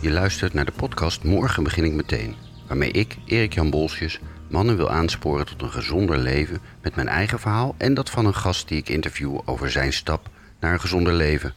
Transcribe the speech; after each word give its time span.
Je 0.00 0.10
luistert 0.10 0.54
naar 0.54 0.64
de 0.64 0.72
podcast 0.72 1.24
Morgen 1.24 1.62
begin 1.62 1.84
ik 1.84 1.92
meteen, 1.92 2.36
waarmee 2.66 2.90
ik, 2.90 3.16
Erik 3.26 3.52
Jan 3.52 3.70
Bolsjes, 3.70 4.20
mannen 4.48 4.76
wil 4.76 4.90
aansporen 4.90 5.46
tot 5.46 5.62
een 5.62 5.70
gezonder 5.70 6.18
leven 6.18 6.60
met 6.82 6.94
mijn 6.94 7.08
eigen 7.08 7.38
verhaal 7.38 7.74
en 7.78 7.94
dat 7.94 8.10
van 8.10 8.26
een 8.26 8.34
gast 8.34 8.68
die 8.68 8.78
ik 8.78 8.88
interview 8.88 9.38
over 9.44 9.70
zijn 9.70 9.92
stap 9.92 10.28
naar 10.58 10.72
een 10.72 10.80
gezonder 10.80 11.12
leven. 11.12 11.54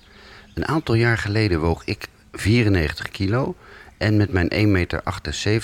Een 0.53 0.67
aantal 0.67 0.95
jaar 0.95 1.17
geleden 1.17 1.59
woog 1.59 1.85
ik 1.85 2.07
94 2.31 3.09
kilo 3.09 3.55
en 3.97 4.17
met 4.17 4.31
mijn 4.31 4.51
1,78 4.53 4.67
meter 4.67 5.01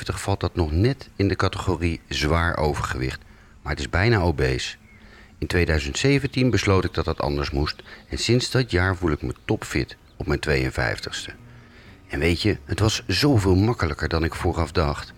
valt 0.05 0.39
dat 0.39 0.55
nog 0.55 0.71
net 0.71 1.09
in 1.15 1.27
de 1.27 1.35
categorie 1.35 2.01
zwaar 2.07 2.57
overgewicht, 2.57 3.21
maar 3.61 3.71
het 3.71 3.81
is 3.81 3.89
bijna 3.89 4.19
obese. 4.19 4.77
In 5.39 5.47
2017 5.47 6.49
besloot 6.49 6.83
ik 6.83 6.93
dat 6.93 7.05
dat 7.05 7.21
anders 7.21 7.51
moest 7.51 7.83
en 8.09 8.17
sinds 8.17 8.51
dat 8.51 8.71
jaar 8.71 8.95
voel 8.95 9.11
ik 9.11 9.21
me 9.21 9.33
topfit 9.45 9.97
op 10.17 10.27
mijn 10.27 10.39
52ste. 10.49 11.33
En 12.07 12.19
weet 12.19 12.41
je, 12.41 12.57
het 12.65 12.79
was 12.79 13.03
zoveel 13.07 13.55
makkelijker 13.55 14.09
dan 14.09 14.23
ik 14.23 14.35
vooraf 14.35 14.71
dacht. 14.71 15.13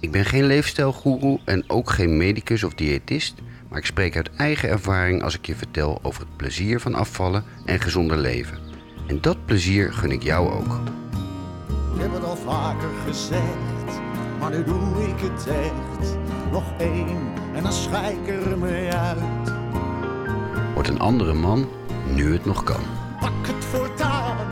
Ik 0.00 0.10
ben 0.10 0.24
geen 0.24 0.46
leefstijlgoeroe 0.46 1.40
en 1.44 1.64
ook 1.70 1.90
geen 1.90 2.16
medicus 2.16 2.64
of 2.64 2.74
diëtist, 2.74 3.34
maar 3.68 3.78
ik 3.78 3.86
spreek 3.86 4.16
uit 4.16 4.30
eigen 4.36 4.68
ervaring 4.68 5.22
als 5.22 5.34
ik 5.34 5.46
je 5.46 5.54
vertel 5.54 5.98
over 6.02 6.20
het 6.20 6.36
plezier 6.36 6.80
van 6.80 6.94
afvallen 6.94 7.44
en 7.64 7.80
gezonder 7.80 8.16
leven. 8.16 8.58
En 9.06 9.20
dat 9.20 9.46
plezier 9.46 9.92
gun 9.92 10.10
ik 10.10 10.22
jou 10.22 10.50
ook. 10.50 10.80
Ik 11.94 12.00
heb 12.00 12.12
het 12.12 12.24
al 12.24 12.36
vaker 12.36 12.88
gezegd, 13.06 13.75
maar 14.40 14.50
nu 14.50 14.64
doe 14.64 15.08
ik 15.08 15.20
het 15.20 15.46
echt. 15.46 16.16
Nog 16.50 16.64
één 16.78 17.32
en 17.54 17.62
dan 17.62 17.72
schijk 17.72 18.26
ik 18.26 18.44
er 18.46 18.58
mee 18.58 18.90
uit. 18.90 19.18
Word 20.74 20.88
een 20.88 21.00
andere 21.00 21.34
man 21.34 21.68
nu 22.14 22.32
het 22.32 22.44
nog 22.44 22.62
kan. 22.64 22.80
Pak 23.20 23.46
het 23.46 23.64
voortaan, 23.64 24.46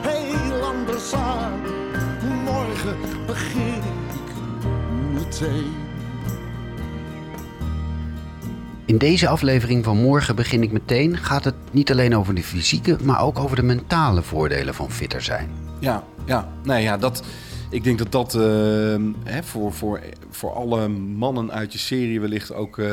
heel 0.00 0.62
anders 0.62 1.12
aan. 1.12 1.52
Morgen 2.44 2.96
begin 3.26 3.82
ik 4.08 4.34
meteen. 5.14 5.84
In 8.84 8.98
deze 8.98 9.28
aflevering 9.28 9.84
van 9.84 9.96
Morgen 9.96 10.36
begin 10.36 10.62
ik 10.62 10.72
meteen 10.72 11.16
gaat 11.16 11.44
het 11.44 11.54
niet 11.70 11.90
alleen 11.90 12.16
over 12.16 12.34
de 12.34 12.42
fysieke, 12.42 12.96
maar 13.02 13.20
ook 13.20 13.38
over 13.38 13.56
de 13.56 13.62
mentale 13.62 14.22
voordelen 14.22 14.74
van 14.74 14.90
fitter 14.90 15.22
zijn. 15.22 15.50
Ja, 15.78 16.04
ja. 16.24 16.48
Nee, 16.62 16.82
ja, 16.82 16.96
dat, 16.96 17.22
ik 17.76 17.84
denk 17.84 17.98
dat 17.98 18.12
dat 18.12 18.34
eh, 18.34 18.42
hè, 19.24 19.42
voor, 19.42 19.72
voor, 19.72 20.00
voor 20.30 20.52
alle 20.52 20.88
mannen 20.88 21.52
uit 21.52 21.72
je 21.72 21.78
serie 21.78 22.20
wellicht 22.20 22.52
ook 22.52 22.78
eh, 22.78 22.88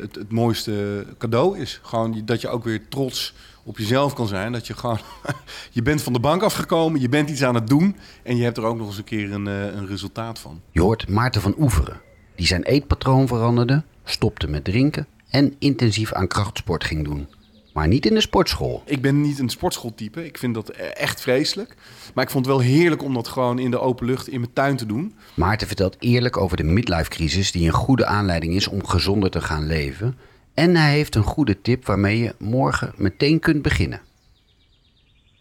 het, 0.00 0.14
het 0.14 0.32
mooiste 0.32 1.06
cadeau 1.18 1.58
is. 1.58 1.80
Gewoon 1.82 2.22
dat 2.24 2.40
je 2.40 2.48
ook 2.48 2.64
weer 2.64 2.88
trots 2.88 3.34
op 3.64 3.78
jezelf 3.78 4.12
kan 4.12 4.26
zijn. 4.26 4.52
Dat 4.52 4.66
je 4.66 4.74
gewoon, 4.74 4.98
je 5.70 5.82
bent 5.82 6.02
van 6.02 6.12
de 6.12 6.20
bank 6.20 6.42
afgekomen, 6.42 7.00
je 7.00 7.08
bent 7.08 7.30
iets 7.30 7.42
aan 7.42 7.54
het 7.54 7.66
doen 7.66 7.96
en 8.22 8.36
je 8.36 8.44
hebt 8.44 8.56
er 8.56 8.64
ook 8.64 8.76
nog 8.76 8.86
eens 8.86 8.98
een 8.98 9.04
keer 9.04 9.32
een, 9.32 9.46
eh, 9.46 9.64
een 9.64 9.86
resultaat 9.86 10.38
van. 10.38 10.60
Je 10.70 10.80
hoort 10.80 11.08
Maarten 11.08 11.40
van 11.40 11.54
Oeveren, 11.58 12.00
die 12.36 12.46
zijn 12.46 12.62
eetpatroon 12.62 13.26
veranderde, 13.26 13.84
stopte 14.04 14.48
met 14.48 14.64
drinken 14.64 15.06
en 15.28 15.54
intensief 15.58 16.12
aan 16.12 16.26
krachtsport 16.26 16.84
ging 16.84 17.04
doen. 17.04 17.28
Maar 17.72 17.88
niet 17.88 18.06
in 18.06 18.14
de 18.14 18.20
sportschool. 18.20 18.82
Ik 18.86 19.02
ben 19.02 19.20
niet 19.20 19.38
een 19.38 19.48
sportschooltype. 19.48 20.24
Ik 20.24 20.38
vind 20.38 20.54
dat 20.54 20.68
echt 20.68 21.20
vreselijk. 21.20 21.74
Maar 22.14 22.24
ik 22.24 22.30
vond 22.30 22.46
het 22.46 22.54
wel 22.54 22.64
heerlijk 22.64 23.02
om 23.02 23.14
dat 23.14 23.28
gewoon 23.28 23.58
in 23.58 23.70
de 23.70 23.80
open 23.80 24.06
lucht 24.06 24.28
in 24.28 24.40
mijn 24.40 24.52
tuin 24.52 24.76
te 24.76 24.86
doen. 24.86 25.14
Maarten 25.34 25.66
vertelt 25.66 25.96
eerlijk 25.98 26.36
over 26.36 26.56
de 26.56 26.62
midlife-crisis 26.62 27.52
die 27.52 27.66
een 27.66 27.72
goede 27.72 28.06
aanleiding 28.06 28.54
is 28.54 28.68
om 28.68 28.86
gezonder 28.86 29.30
te 29.30 29.40
gaan 29.40 29.66
leven. 29.66 30.16
En 30.54 30.76
hij 30.76 30.92
heeft 30.92 31.14
een 31.14 31.22
goede 31.22 31.60
tip 31.60 31.86
waarmee 31.86 32.18
je 32.18 32.34
morgen 32.38 32.92
meteen 32.96 33.38
kunt 33.38 33.62
beginnen. 33.62 34.00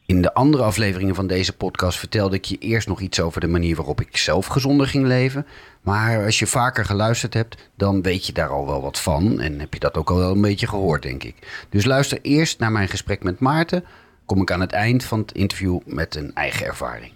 In 0.07 0.21
de 0.21 0.33
andere 0.33 0.63
afleveringen 0.63 1.15
van 1.15 1.27
deze 1.27 1.53
podcast 1.53 1.99
vertelde 1.99 2.35
ik 2.35 2.45
je 2.45 2.57
eerst 2.57 2.87
nog 2.87 2.99
iets 2.99 3.19
over 3.19 3.41
de 3.41 3.47
manier 3.47 3.75
waarop 3.75 4.01
ik 4.01 4.17
zelf 4.17 4.45
gezonder 4.45 4.87
ging 4.87 5.05
leven. 5.05 5.45
Maar 5.81 6.25
als 6.25 6.39
je 6.39 6.47
vaker 6.47 6.85
geluisterd 6.85 7.33
hebt, 7.33 7.69
dan 7.75 8.01
weet 8.01 8.25
je 8.25 8.33
daar 8.33 8.49
al 8.49 8.65
wel 8.65 8.81
wat 8.81 8.99
van. 8.99 9.39
En 9.39 9.59
heb 9.59 9.73
je 9.73 9.79
dat 9.79 9.97
ook 9.97 10.09
al 10.09 10.17
wel 10.17 10.31
een 10.31 10.41
beetje 10.41 10.67
gehoord, 10.67 11.01
denk 11.01 11.23
ik. 11.23 11.65
Dus 11.69 11.85
luister 11.85 12.19
eerst 12.21 12.59
naar 12.59 12.71
mijn 12.71 12.87
gesprek 12.87 13.23
met 13.23 13.39
Maarten. 13.39 13.83
Kom 14.25 14.41
ik 14.41 14.51
aan 14.51 14.61
het 14.61 14.71
eind 14.71 15.03
van 15.03 15.19
het 15.19 15.31
interview 15.31 15.79
met 15.85 16.15
een 16.15 16.33
eigen 16.33 16.65
ervaring. 16.65 17.11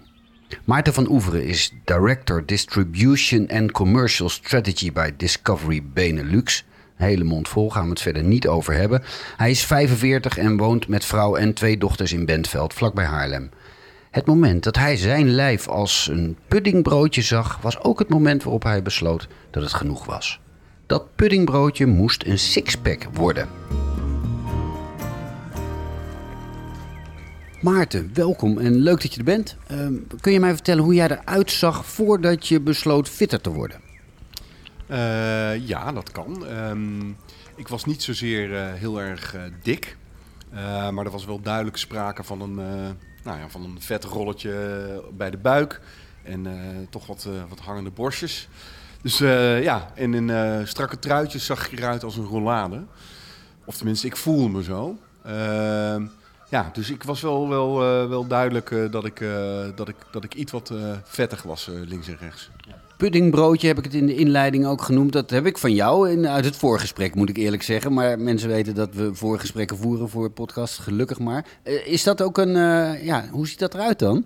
Maarten 0.66 0.94
van 0.94 1.10
Oeveren 1.10 1.46
is 1.46 1.74
Director 1.86 2.46
Distribution 2.46 3.50
and 3.50 3.72
Commercial 3.72 4.30
Strategy 4.30 4.92
bij 4.92 5.14
Discovery 5.18 5.84
Benelux. 5.94 6.66
Hele 7.02 7.24
mond 7.24 7.48
vol, 7.50 7.70
gaan 7.70 7.84
we 7.84 7.90
het 7.90 8.02
verder 8.02 8.24
niet 8.24 8.48
over 8.48 8.74
hebben. 8.74 9.04
Hij 9.38 9.50
is 9.50 9.66
45 9.66 10.38
en 10.38 10.58
woont 10.58 10.88
met 10.88 11.06
vrouw 11.06 11.36
en 11.36 11.54
twee 11.54 11.78
dochters 11.78 12.14
in 12.14 12.26
Bentveld, 12.26 12.74
vlakbij 12.74 13.06
Haarlem. 13.06 13.50
Het 14.12 14.26
moment 14.26 14.64
dat 14.64 14.76
hij 14.76 14.98
zijn 14.98 15.30
lijf 15.30 15.68
als 15.68 16.08
een 16.12 16.38
puddingbroodje 16.48 17.22
zag, 17.22 17.60
was 17.62 17.80
ook 17.84 18.00
het 18.00 18.10
moment 18.10 18.44
waarop 18.44 18.64
hij 18.64 18.82
besloot 18.82 19.28
dat 19.52 19.64
het 19.64 19.74
genoeg 19.74 20.06
was. 20.06 20.40
Dat 20.86 21.16
puddingbroodje 21.16 21.86
moest 21.86 22.26
een 22.26 22.40
sixpack 22.40 23.08
worden. 23.14 23.48
Maarten, 27.62 28.12
welkom 28.14 28.58
en 28.58 28.76
leuk 28.76 29.02
dat 29.02 29.14
je 29.14 29.20
er 29.20 29.26
bent. 29.26 29.56
Ehm, 29.68 29.94
kun 30.20 30.32
je 30.32 30.40
mij 30.40 30.54
vertellen 30.54 30.84
hoe 30.84 30.94
jij 30.94 31.10
eruit 31.10 31.52
zag 31.52 31.86
voordat 31.86 32.48
je 32.48 32.62
besloot 32.62 33.10
fitter 33.10 33.42
te 33.42 33.50
worden? 33.50 33.91
Uh, 34.92 35.68
ja, 35.68 35.92
dat 35.92 36.12
kan. 36.12 36.48
Um, 36.48 37.18
ik 37.56 37.68
was 37.68 37.86
niet 37.86 38.04
zozeer 38.04 38.50
uh, 38.50 38.74
heel 38.74 39.02
erg 39.02 39.36
uh, 39.36 39.42
dik. 39.62 39.98
maar 40.92 41.06
er 41.06 41.12
was 41.12 41.26
wel 41.26 41.42
duidelijk 41.42 41.78
sprake 41.78 42.24
van 42.24 42.42
een, 42.42 42.56
nou 43.24 43.40
ja, 43.40 43.50
van 43.50 43.64
een 43.64 43.82
vet 43.82 44.04
rolletje 44.04 45.04
bij 45.14 45.30
de 45.30 45.38
buik. 45.38 45.82
En 46.24 46.48
toch 46.90 47.06
wat, 47.06 47.28
wat 47.50 47.60
hangende 47.60 47.90
borstjes. 47.90 48.50
Dus 49.02 49.18
ja, 49.64 49.92
en 49.96 50.14
in 50.14 50.68
strakke 50.68 51.00
truitjes 51.00 51.46
zag 51.46 51.72
ik 51.72 51.80
eruit 51.80 52.04
als 52.04 52.18
een 52.18 52.26
rollade. 52.26 52.84
Of 53.66 53.78
tenminste, 53.78 54.08
ik 54.08 54.18
voelde 54.18 54.50
me 54.50 54.64
zo. 54.64 54.98
Ehm, 55.24 56.06
ja, 56.50 56.70
dus 56.74 56.90
ik 56.90 57.04
was 57.04 57.22
wel, 57.22 57.50
wel, 57.50 57.78
wel 58.10 58.28
duidelijk 58.28 58.92
dat, 58.92 59.06
ik, 59.06 59.20
dat, 59.76 59.88
ik, 59.88 59.96
dat 60.12 60.24
ik 60.24 60.34
iets 60.34 60.52
wat 60.52 60.74
vettig 61.04 61.44
was 61.44 61.70
links 61.86 62.08
en 62.08 62.18
rechts. 62.20 62.50
Ja 62.68 62.81
puddingbroodje 63.02 63.68
heb 63.68 63.78
ik 63.78 63.84
het 63.84 63.94
in 63.94 64.06
de 64.06 64.16
inleiding 64.16 64.66
ook 64.66 64.82
genoemd. 64.82 65.12
Dat 65.14 65.30
heb 65.30 65.46
ik 65.46 65.58
van 65.58 65.74
jou 65.74 66.10
in, 66.10 66.28
uit 66.28 66.46
het 66.46 66.56
voorgesprek, 66.56 67.16
moet 67.16 67.30
ik 67.30 67.38
eerlijk 67.38 67.64
zeggen. 67.64 67.94
Maar 67.94 68.20
mensen 68.20 68.50
weten 68.50 68.76
dat 68.76 68.94
we 68.94 69.16
voorgesprekken 69.16 69.78
voeren 69.78 70.10
voor 70.10 70.30
podcast, 70.30 70.80
gelukkig 70.80 71.20
maar. 71.20 71.46
Uh, 71.64 71.88
is 71.88 72.04
dat 72.04 72.22
ook 72.22 72.38
een, 72.38 72.56
uh, 72.56 73.06
ja, 73.06 73.28
hoe 73.32 73.48
ziet 73.48 73.60
dat 73.60 73.74
eruit 73.74 74.00
dan? 74.00 74.26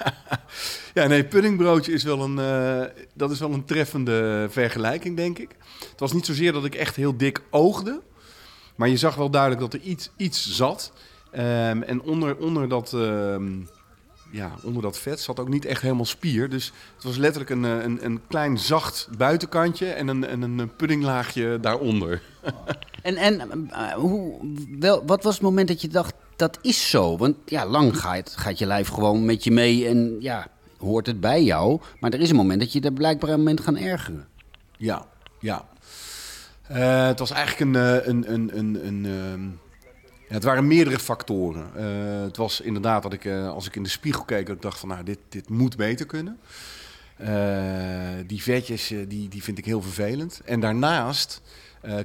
ja, 0.94 1.06
nee, 1.06 1.24
puddingbroodje 1.24 1.92
is 1.92 2.02
wel 2.02 2.20
een, 2.20 2.38
uh, 2.38 3.04
dat 3.14 3.30
is 3.30 3.38
wel 3.38 3.52
een 3.52 3.64
treffende 3.64 4.46
vergelijking, 4.50 5.16
denk 5.16 5.38
ik. 5.38 5.56
Het 5.90 6.00
was 6.00 6.12
niet 6.12 6.26
zozeer 6.26 6.52
dat 6.52 6.64
ik 6.64 6.74
echt 6.74 6.96
heel 6.96 7.16
dik 7.16 7.42
oogde. 7.50 8.00
Maar 8.74 8.88
je 8.88 8.96
zag 8.96 9.14
wel 9.14 9.30
duidelijk 9.30 9.60
dat 9.60 9.74
er 9.74 9.80
iets, 9.80 10.10
iets 10.16 10.56
zat. 10.56 10.92
Um, 11.32 11.82
en 11.82 12.02
onder, 12.02 12.36
onder 12.36 12.68
dat... 12.68 12.92
Um, 12.92 13.68
ja, 14.30 14.52
onder 14.62 14.82
dat 14.82 14.98
vet 14.98 15.20
zat 15.20 15.40
ook 15.40 15.48
niet 15.48 15.64
echt 15.64 15.82
helemaal 15.82 16.04
spier. 16.04 16.48
Dus 16.48 16.72
het 16.94 17.04
was 17.04 17.16
letterlijk 17.16 17.50
een, 17.50 17.64
eh, 17.64 17.82
een, 17.82 18.04
een 18.04 18.20
klein 18.28 18.58
zacht 18.58 19.08
buitenkantje 19.16 19.86
en 19.86 20.08
een, 20.08 20.26
en 20.26 20.42
een 20.42 20.76
puddinglaagje 20.76 21.58
daaronder. 21.60 22.22
en 23.02 23.16
en 23.16 23.68
uh, 23.70 23.92
hoe, 23.92 24.38
wel, 24.78 25.02
wat 25.06 25.22
was 25.22 25.34
het 25.34 25.42
moment 25.42 25.68
dat 25.68 25.80
je 25.80 25.88
dacht, 25.88 26.14
dat 26.36 26.58
is 26.62 26.90
zo? 26.90 27.16
Want 27.16 27.36
ja, 27.44 27.66
lang 27.66 27.98
gaat, 28.00 28.34
gaat 28.36 28.58
je 28.58 28.66
lijf 28.66 28.88
gewoon 28.88 29.24
met 29.24 29.44
je 29.44 29.50
mee 29.50 29.88
en 29.88 30.16
ja, 30.20 30.46
hoort 30.78 31.06
het 31.06 31.20
bij 31.20 31.42
jou. 31.42 31.80
Maar 32.00 32.10
er 32.10 32.20
is 32.20 32.30
een 32.30 32.36
moment 32.36 32.60
dat 32.60 32.72
je 32.72 32.80
er 32.80 32.92
blijkbaar 32.92 33.30
een 33.30 33.38
moment 33.38 33.60
gaan 33.60 33.76
ergeren. 33.76 34.28
Ja, 34.76 35.06
ja. 35.40 35.68
Uh, 36.70 37.06
het 37.06 37.18
was 37.18 37.30
eigenlijk 37.30 37.60
een, 37.60 38.08
een, 38.08 38.32
een, 38.32 38.58
een, 38.58 38.86
een, 38.86 39.04
een 39.04 39.58
het 40.30 40.44
waren 40.44 40.66
meerdere 40.66 40.98
factoren. 40.98 41.70
Uh, 41.76 42.22
het 42.22 42.36
was 42.36 42.60
inderdaad 42.60 43.02
dat 43.02 43.12
ik, 43.12 43.24
uh, 43.24 43.48
als 43.48 43.66
ik 43.66 43.76
in 43.76 43.82
de 43.82 43.88
spiegel 43.88 44.24
keek, 44.24 44.48
ik 44.48 44.62
dacht 44.62 44.78
van, 44.78 44.88
nou, 44.88 45.04
dit, 45.04 45.18
dit 45.28 45.48
moet 45.48 45.76
beter 45.76 46.06
kunnen. 46.06 46.38
Uh, 47.20 47.28
die 48.26 48.42
vetjes, 48.42 48.88
die, 49.08 49.28
die 49.28 49.42
vind 49.42 49.58
ik 49.58 49.64
heel 49.64 49.82
vervelend. 49.82 50.40
En 50.44 50.60
daarnaast 50.60 51.42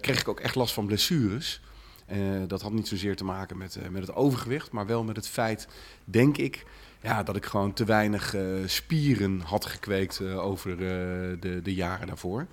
kreeg 0.01 0.19
ik 0.19 0.27
ook 0.27 0.39
echt 0.39 0.55
last 0.55 0.73
van 0.73 0.85
blessures. 0.85 1.61
dat 2.47 2.61
had 2.61 2.71
niet 2.71 2.87
zozeer 2.87 3.15
te 3.15 3.23
maken 3.23 3.57
met, 3.57 3.77
met 3.91 4.01
het 4.01 4.15
overgewicht, 4.15 4.71
maar 4.71 4.85
wel 4.85 5.03
met 5.03 5.15
het 5.15 5.27
feit, 5.27 5.67
denk 6.03 6.37
ik, 6.37 6.65
ja, 7.01 7.23
dat 7.23 7.35
ik 7.35 7.45
gewoon 7.45 7.73
te 7.73 7.85
weinig 7.85 8.35
spieren 8.65 9.41
had 9.41 9.65
gekweekt 9.65 10.21
over 10.21 10.77
de, 10.77 11.59
de 11.63 11.73
jaren 11.73 12.07
daarvoor. 12.07 12.47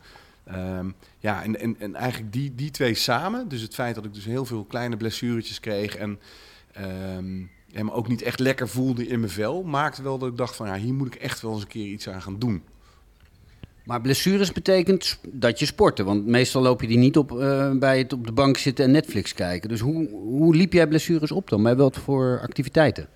Um, 0.49 0.95
ja, 1.19 1.43
en, 1.43 1.61
en, 1.61 1.77
en 1.79 1.95
eigenlijk 1.95 2.33
die, 2.33 2.55
die 2.55 2.71
twee 2.71 2.95
samen, 2.95 3.49
dus 3.49 3.63
het 3.63 3.75
feit 3.75 3.95
dat 3.95 4.05
ik 4.05 4.15
dus 4.15 4.25
heel 4.25 4.45
veel 4.45 4.65
kleine 4.65 4.97
blessuretjes 4.97 5.61
kreeg 5.61 5.97
en, 5.97 6.19
um, 6.79 7.51
en 7.73 7.85
me 7.85 7.93
ook 7.93 8.09
niet 8.09 8.23
echt 8.23 8.39
lekker 8.39 8.69
voelde 8.69 9.07
in 9.07 9.21
mijn 9.21 9.33
vel, 9.33 9.63
maakte 9.63 10.03
wel 10.03 10.19
dat 10.19 10.29
ik 10.29 10.37
dacht 10.37 10.57
van 10.57 10.67
ja, 10.67 10.77
hier 10.77 10.95
moet 10.95 11.15
ik 11.15 11.21
echt 11.21 11.41
wel 11.41 11.53
eens 11.53 11.63
een 11.63 11.69
keer 11.69 11.87
iets 11.87 12.09
aan 12.09 12.23
gaan 12.23 12.39
doen. 12.39 12.63
Maar 13.85 14.01
blessures 14.01 14.53
betekent 14.53 15.19
dat 15.29 15.59
je 15.59 15.67
sporten. 15.67 16.05
Want 16.05 16.27
meestal 16.27 16.63
loop 16.63 16.81
je 16.81 16.87
die 16.87 16.99
niet 16.99 17.17
op 17.17 17.41
eh, 17.41 17.71
bij 17.73 17.99
het 17.99 18.13
op 18.13 18.27
de 18.27 18.33
bank 18.33 18.57
zitten 18.57 18.85
en 18.85 18.91
Netflix 18.91 19.35
kijken. 19.35 19.69
Dus 19.69 19.81
hoe, 19.81 20.09
hoe 20.09 20.55
liep 20.55 20.73
jij 20.73 20.87
blessures 20.87 21.33
op 21.33 21.49
dan? 21.49 21.63
Bij 21.63 21.77
wat 21.77 21.97
voor 21.97 22.41
activiteiten? 22.43 23.09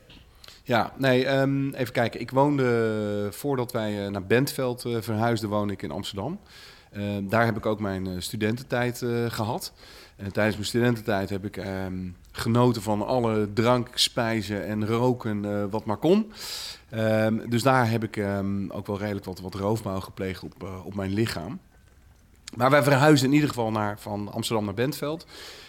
Ja, 0.62 0.92
nee, 0.98 1.26
ehm, 1.26 1.70
even 1.70 1.92
kijken. 1.92 2.20
Ik 2.20 2.30
woonde, 2.30 3.28
voordat 3.30 3.72
wij 3.72 4.04
eh, 4.04 4.10
naar 4.10 4.26
Bentveld 4.26 4.84
eh, 4.84 4.96
verhuisden, 5.00 5.48
woonde 5.48 5.72
ik 5.72 5.82
in 5.82 5.90
Amsterdam. 5.90 6.38
Ehm, 6.96 7.28
daar 7.28 7.44
heb 7.44 7.56
ik 7.56 7.66
ook 7.66 7.80
mijn 7.80 8.06
eh, 8.06 8.12
studententijd 8.18 9.02
eh, 9.02 9.10
gehad. 9.28 9.72
En 10.16 10.32
tijdens 10.32 10.54
mijn 10.54 10.68
studententijd 10.68 11.30
heb 11.30 11.44
ik 11.44 11.56
ehm, 11.56 12.08
genoten 12.32 12.82
van 12.82 13.06
alle 13.06 13.52
drank, 13.52 13.88
spijzen 13.94 14.66
en 14.66 14.86
roken 14.86 15.44
eh, 15.44 15.64
wat 15.70 15.84
maar 15.84 15.96
kon. 15.96 16.32
Ehm, 16.88 17.48
dus 17.48 17.62
daar 17.62 17.90
heb 17.90 18.04
ik 18.04 18.24
ook 18.68 18.86
wel 18.86 18.98
redelijk 18.98 19.24
wat, 19.24 19.40
wat 19.40 19.54
roofbouw 19.54 20.00
gepleegd 20.00 20.42
op, 20.42 20.82
op 20.84 20.94
mijn 20.94 21.12
lichaam. 21.12 21.58
Maar 22.56 22.70
wij 22.70 22.82
verhuisden 22.82 23.28
in 23.28 23.34
ieder 23.34 23.48
geval 23.48 23.70
naar, 23.70 23.98
van 23.98 24.32
Amsterdam 24.32 24.64
naar 24.64 24.74
Bentveld. 24.74 25.26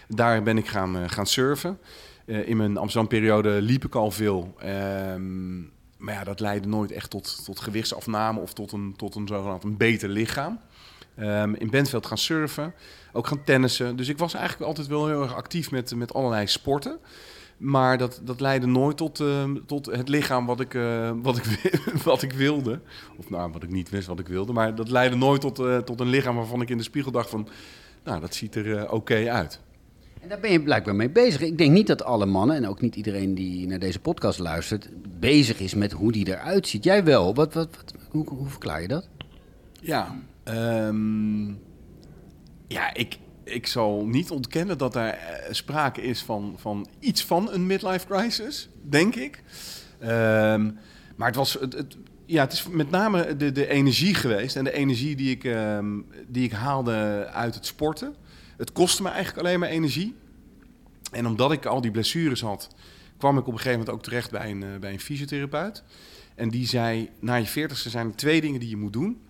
Daar 0.08 0.44
ben 0.44 0.58
ik 0.58 0.68
gaan, 0.68 1.10
gaan 1.10 1.26
surfen. 1.26 1.80
In 2.26 2.58
mijn 2.58 2.78
Amsterdam-periode 2.78 3.50
liep 3.50 3.86
ik 3.86 3.96
al 3.96 4.12
veel. 4.12 4.56
Maar 5.98 6.14
ja, 6.14 6.24
dat 6.24 6.40
leidde 6.40 6.70
nooit 6.70 6.92
echt 6.92 7.10
tot, 7.10 7.46
tot 7.46 7.60
gewichtsafname 7.60 8.40
of 8.40 8.54
tot 8.54 8.72
een, 8.72 8.94
tot 8.98 9.16
een 9.16 9.28
zogenaamd 9.28 9.64
een 9.64 9.78
beter 9.78 10.10
lichaam. 10.10 10.60
Ehm, 11.18 11.54
in 11.54 11.70
Bentveld 11.70 12.06
gaan 12.06 12.18
surfen, 12.18 12.74
ook 13.14 13.28
gaan 13.28 13.44
tennissen. 13.44 13.96
Dus 13.96 14.08
ik 14.08 14.18
was 14.18 14.34
eigenlijk 14.34 14.68
altijd 14.68 14.88
wel 14.88 15.08
heel 15.08 15.22
erg 15.22 15.36
actief 15.36 15.72
met, 15.72 15.96
met 15.96 16.14
allerlei 16.14 16.48
sporten. 16.48 17.00
Maar 17.58 17.98
dat, 17.98 18.22
dat 18.24 18.40
leidde 18.40 18.68
nooit 18.68 18.98
tot, 18.98 19.20
ehm, 19.20 19.56
tot 19.66 19.86
het 19.86 20.10
lichaam 20.10 20.46
wat 20.46 20.60
ik, 20.60 20.74
eh, 20.74 21.12
wat, 21.22 21.38
ik, 21.38 21.72
wat 22.04 22.22
ik 22.22 22.32
wilde. 22.32 22.80
Of 23.18 23.30
nou, 23.30 23.52
wat 23.52 23.64
ik 23.64 23.70
niet 23.70 23.90
wist 23.90 24.08
wat 24.08 24.20
ik 24.20 24.28
wilde. 24.28 24.54
Maar 24.54 24.76
dat 24.76 24.90
leidde 24.90 25.18
nooit 25.18 25.42
tot, 25.42 25.60
eh, 25.60 25.78
tot 25.78 26.00
een 26.00 26.10
lichaam 26.10 26.36
waarvan 26.36 26.62
ik 26.62 26.70
in 26.70 26.78
de 26.78 26.84
spiegel 26.84 27.12
dacht 27.12 27.30
van... 27.30 27.48
Nou, 28.04 28.20
dat 28.20 28.36
ziet 28.36 28.56
er 28.56 28.78
eh, 28.78 28.94
oké 28.94 29.30
uit. 29.30 29.60
En 30.22 30.30
daar 30.30 30.40
ben 30.40 30.52
je 30.52 30.64
blijkbaar 30.64 30.96
mee 30.96 31.10
bezig. 31.10 31.42
Ik 31.42 31.58
denk 31.58 31.72
niet 31.72 31.88
dat 31.88 32.04
alle 32.04 32.26
mannen, 32.26 32.56
en 32.56 32.68
ook 32.68 32.82
niet 32.82 32.96
iedereen 32.96 33.36
die 33.36 33.68
naar 33.68 33.80
deze 33.80 34.00
podcast 34.00 34.40
luistert, 34.40 34.90
bezig 35.20 35.60
is 35.60 35.74
met 35.74 35.92
hoe 35.92 36.12
die 36.12 36.28
eruit 36.28 36.68
ziet. 36.68 36.84
Jij 36.84 37.04
wel. 37.04 37.36
Wat, 37.36 37.54
wat, 37.54 37.76
wat, 37.76 37.94
hoe, 38.10 38.28
hoe 38.30 38.48
verklaar 38.48 38.82
je 38.82 38.88
dat? 38.88 39.08
Ja, 39.82 40.16
ehm, 40.48 41.48
ja 42.68 42.94
ik, 42.94 43.18
ik 43.44 43.68
zal 43.68 44.06
niet 44.06 44.32
ontkennen 44.32 44.78
dat 44.78 44.96
er 44.96 45.08
eh, 45.08 45.54
sprake 45.54 46.02
is 46.02 46.22
van, 46.22 46.56
van 46.58 46.88
iets 47.00 47.26
van 47.26 47.52
een 47.52 47.66
midlife 47.66 48.08
crisis, 48.08 48.70
denk 48.82 49.16
ik. 49.16 49.44
Ehm, 50.00 50.72
maar 51.16 51.28
het 51.28 51.36
was. 51.36 51.54
Het, 51.54 51.74
het, 51.74 51.98
ja, 52.26 52.44
het 52.44 52.54
is 52.54 52.68
met 52.68 52.90
name 52.90 53.36
de, 53.36 53.52
de 53.52 53.68
energie 53.68 54.14
geweest. 54.14 54.56
En 54.56 54.64
de 54.64 54.74
energie 54.74 55.16
die 55.16 55.32
ik, 55.32 55.44
ehm, 55.44 56.00
die 56.28 56.44
ik 56.44 56.52
haalde 56.52 57.28
uit 57.32 57.56
het 57.56 57.66
sporten. 57.66 58.16
Het 58.58 58.72
kostte 58.72 59.02
me 59.02 59.10
eigenlijk 59.10 59.48
alleen 59.48 59.60
maar 59.60 59.70
energie. 59.70 60.16
En 61.12 61.26
omdat 61.26 61.52
ik 61.52 61.66
al 61.66 61.82
die 61.82 61.92
blessures 61.92 62.42
had, 62.42 62.70
kwam 63.18 63.38
ik 63.38 63.48
op 63.48 63.54
een 63.54 63.60
gegeven 63.60 63.80
moment 63.80 63.96
ook 63.96 64.04
terecht 64.04 64.32
bij 64.32 64.52
een, 64.52 64.64
eh, 64.64 64.80
bij 64.80 64.94
een 64.94 65.00
fysiotherapeut. 65.00 65.84
En 66.36 66.50
die 66.50 66.68
zei: 66.68 67.10
Na 67.20 67.36
je 67.36 67.46
veertigste 67.46 67.90
zijn 67.90 68.08
er 68.08 68.16
twee 68.16 68.42
dingen 68.42 68.60
die 68.60 68.70
je 68.70 68.78
moet 68.78 68.94
doen 68.94 69.22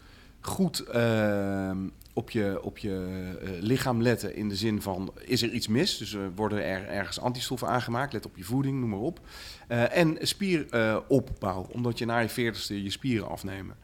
goed 0.47 0.79
ehm, 0.79 1.77
op 2.13 2.29
je, 2.29 2.59
op 2.61 2.77
je 2.77 3.37
eh, 3.41 3.49
lichaam 3.59 4.01
letten 4.01 4.35
in 4.35 4.49
de 4.49 4.55
zin 4.55 4.81
van, 4.81 5.13
is 5.25 5.41
er 5.41 5.49
iets 5.49 5.67
mis? 5.67 5.97
Dus 5.97 6.13
eh, 6.13 6.21
worden 6.35 6.63
er 6.63 6.87
ergens 6.87 7.19
antistoffen 7.19 7.67
aangemaakt? 7.67 8.13
Let 8.13 8.25
op 8.25 8.37
je 8.37 8.43
voeding, 8.43 8.79
noem 8.79 8.89
maar 8.89 8.99
op. 8.99 9.19
Eh, 9.67 9.97
en 9.97 10.17
spieropbouw, 10.21 11.67
omdat 11.71 11.97
je 11.97 12.05
na 12.05 12.19
je 12.19 12.29
veertigste 12.29 12.83
je 12.83 12.89
spieren 12.89 13.29
afnemen. 13.29 13.75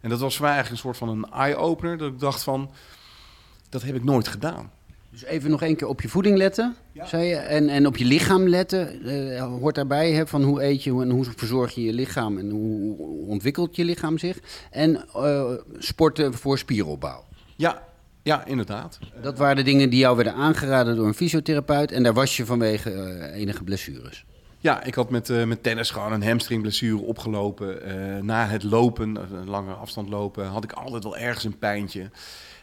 En 0.00 0.10
dat 0.10 0.20
was 0.20 0.36
voor 0.36 0.44
mij 0.44 0.54
eigenlijk 0.54 0.84
een 0.84 0.92
soort 0.92 1.08
van 1.08 1.18
een 1.18 1.32
eye-opener, 1.32 1.98
dat 1.98 2.12
ik 2.12 2.18
dacht 2.18 2.42
van, 2.42 2.70
dat 3.68 3.82
heb 3.82 3.94
ik 3.94 4.04
nooit 4.04 4.28
gedaan. 4.28 4.70
Dus 5.10 5.24
even 5.24 5.50
nog 5.50 5.62
één 5.62 5.76
keer 5.76 5.86
op 5.88 6.00
je 6.00 6.08
voeding 6.08 6.36
letten, 6.36 6.74
Ja. 6.92 7.06
zei 7.06 7.24
je. 7.26 7.34
En, 7.36 7.68
en 7.68 7.86
op 7.86 7.96
je 7.96 8.04
lichaam 8.04 8.48
letten. 8.48 9.02
eh, 9.04 9.42
hoort 9.44 9.74
daarbij 9.74 10.12
hè, 10.12 10.26
van 10.26 10.42
hoe 10.42 10.62
eet 10.62 10.82
je 10.84 10.90
en 11.00 11.10
hoe 11.10 11.24
verzorg 11.36 11.74
je 11.74 11.82
je 11.82 11.92
lichaam 11.92 12.38
en 12.38 12.50
hoe 12.50 12.96
ontwikkelt 13.26 13.76
je 13.76 13.84
lichaam 13.84 14.18
zich. 14.18 14.38
En 14.70 15.04
eh, 15.14 15.50
sporten 15.78 16.34
voor 16.34 16.58
spieropbouw. 16.58 17.24
Ja, 17.56 17.82
ja 18.22 18.44
inderdaad. 18.46 18.98
Dat 19.22 19.38
waren 19.38 19.56
de 19.56 19.62
dingen 19.62 19.90
die 19.90 19.98
jou 19.98 20.16
werden 20.16 20.34
aangeraden 20.34 20.96
door 20.96 21.06
een 21.06 21.14
fysiotherapeut. 21.14 21.92
En 21.92 22.02
daar 22.02 22.14
was 22.14 22.36
je 22.36 22.46
vanwege 22.46 22.90
eh, 22.92 23.40
enige 23.40 23.64
blessures. 23.64 24.24
Ja, 24.58 24.82
ik 24.84 24.94
had 24.94 25.10
met, 25.10 25.46
met 25.46 25.62
tennis 25.62 25.90
gewoon 25.90 26.12
een 26.12 26.22
hamstringblessure 26.22 27.02
opgelopen. 27.02 27.78
Na 28.26 28.46
het 28.46 28.62
lopen, 28.62 29.16
een 29.32 29.48
lange 29.48 29.72
afstand 29.72 30.08
lopen, 30.08 30.46
had 30.46 30.64
ik 30.64 30.72
altijd 30.72 31.02
wel 31.02 31.16
ergens 31.16 31.44
een 31.44 31.58
pijntje. 31.58 32.10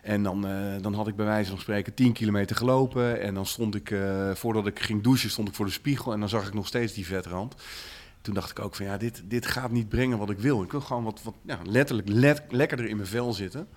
En 0.08 0.24
dan, 0.24 0.48
eh, 0.48 0.82
dan 0.82 0.94
had 0.94 1.08
ik 1.08 1.16
bij 1.16 1.26
wijze 1.26 1.50
van 1.50 1.60
spreken 1.60 1.94
10 1.94 2.14
kilometer 2.14 2.56
gelopen. 2.56 3.22
En 3.22 3.34
dan 3.34 3.46
stond 3.46 3.76
ik, 3.76 3.92
eh, 3.92 4.32
voordat 4.36 4.68
ik 4.68 4.80
ging 4.80 5.04
douchen, 5.04 5.30
stond 5.30 5.48
ik 5.48 5.54
voor 5.54 5.66
de 5.66 5.72
spiegel. 5.72 6.14
En 6.14 6.20
dan 6.20 6.30
zag 6.30 6.48
ik 6.48 6.54
nog 6.54 6.68
steeds 6.68 6.94
die 6.94 7.06
vetrand. 7.06 7.56
Toen 8.22 8.34
dacht 8.34 8.52
ik 8.52 8.60
ook 8.60 8.76
van 8.76 8.86
ja, 8.86 8.98
dit, 8.98 9.22
dit 9.26 9.46
gaat 9.46 9.72
niet 9.72 9.90
brengen 9.90 10.18
wat 10.18 10.30
ik 10.30 10.40
wil. 10.40 10.64
Ik 10.64 10.72
wil 10.72 10.82
gewoon 10.82 11.04
wat, 11.04 11.24
wat 11.24 11.34
ja, 11.42 11.60
letterlijk 11.64 12.10
let, 12.10 12.44
lekkerder 12.50 12.88
in 12.88 12.96
mijn 12.96 13.08
vel 13.08 13.34
zitten. 13.34 13.68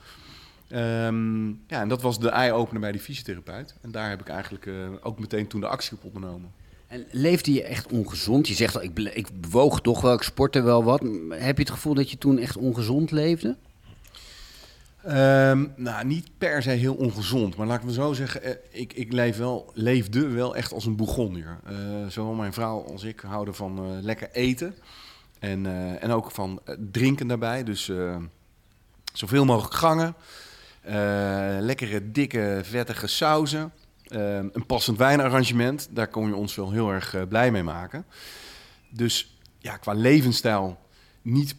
Ehm, 0.69 1.49
ja, 1.49 1.81
en 1.81 1.89
dat 1.89 2.03
was 2.03 2.19
de 2.19 2.29
eye-opener 2.29 2.81
bij 2.81 2.93
die 2.93 3.01
fysiotherapeut. 3.01 3.75
En 3.81 3.91
daar 3.91 4.09
heb 4.09 4.21
ik 4.21 4.29
eigenlijk 4.29 4.67
eh, 4.67 4.75
ook 5.03 5.19
meteen 5.19 5.47
toen 5.47 5.61
de 5.61 5.69
actie 5.69 5.97
op 5.97 6.05
ondernomen. 6.05 6.53
En 6.87 7.07
leefde 7.11 7.53
je 7.53 7.63
echt 7.63 7.93
ongezond? 7.93 8.49
Je 8.49 8.55
zegt 8.55 8.77
al, 8.77 8.83
ik, 8.83 8.99
ik 8.99 9.41
bewoog 9.41 9.81
toch 9.81 10.01
wel, 10.01 10.15
ik 10.15 10.23
sportte 10.23 10.61
wel 10.61 10.85
wat. 10.85 11.01
Heb 11.29 11.57
je 11.57 11.63
het 11.63 11.71
gevoel 11.71 11.95
dat 11.95 12.11
je 12.11 12.19
toen 12.19 12.39
echt 12.39 12.57
ongezond 12.57 13.11
leefde? 13.11 13.57
Ehm, 15.05 15.67
nou, 15.77 16.05
niet 16.05 16.29
per 16.39 16.63
se 16.63 16.71
heel 16.71 16.95
ongezond, 16.95 17.57
maar 17.57 17.67
laat 17.67 17.79
ik 17.79 17.85
me 17.85 17.93
zo 17.93 18.13
zeggen, 18.13 18.43
eh, 18.43 18.81
ik, 18.81 18.93
ik 18.93 19.13
leef 19.13 19.37
wel, 19.37 19.71
leefde 19.75 20.29
wel 20.29 20.57
echt 20.57 20.73
als 20.73 20.87
een 20.87 20.97
Bourgondier. 20.97 21.59
Eh 21.65 21.75
zowel 22.09 22.33
mijn 22.33 22.53
vrouw 22.53 22.85
als 22.85 23.03
ik 23.03 23.21
houden 23.21 23.55
van 23.55 23.79
eh, 23.79 23.85
lekker 24.03 24.29
eten 24.33 24.75
en, 25.39 25.67
en 26.01 26.11
ook 26.11 26.31
van 26.31 26.61
drinken 26.91 27.27
daarbij. 27.27 27.65
Dus 27.65 27.93
zoveel 29.13 29.45
mogelijk 29.45 29.75
gangen, 29.75 30.15
lekkere, 31.65 32.11
dikke, 32.11 32.61
vettige 32.63 33.07
sauzen, 33.07 33.73
een 34.09 34.67
passend 34.67 34.99
wijnarrangement, 34.99 35.89
daar 35.91 36.09
kon 36.09 36.27
je 36.27 36.35
ons 36.35 36.55
wel 36.55 36.71
heel 36.71 36.91
erg 36.91 37.29
blij 37.29 37.51
mee 37.51 37.63
maken. 37.63 38.05
Dus 38.91 39.39
ja, 39.59 39.77
qua 39.77 39.93
levensstijl 39.93 40.79
niet 41.23 41.55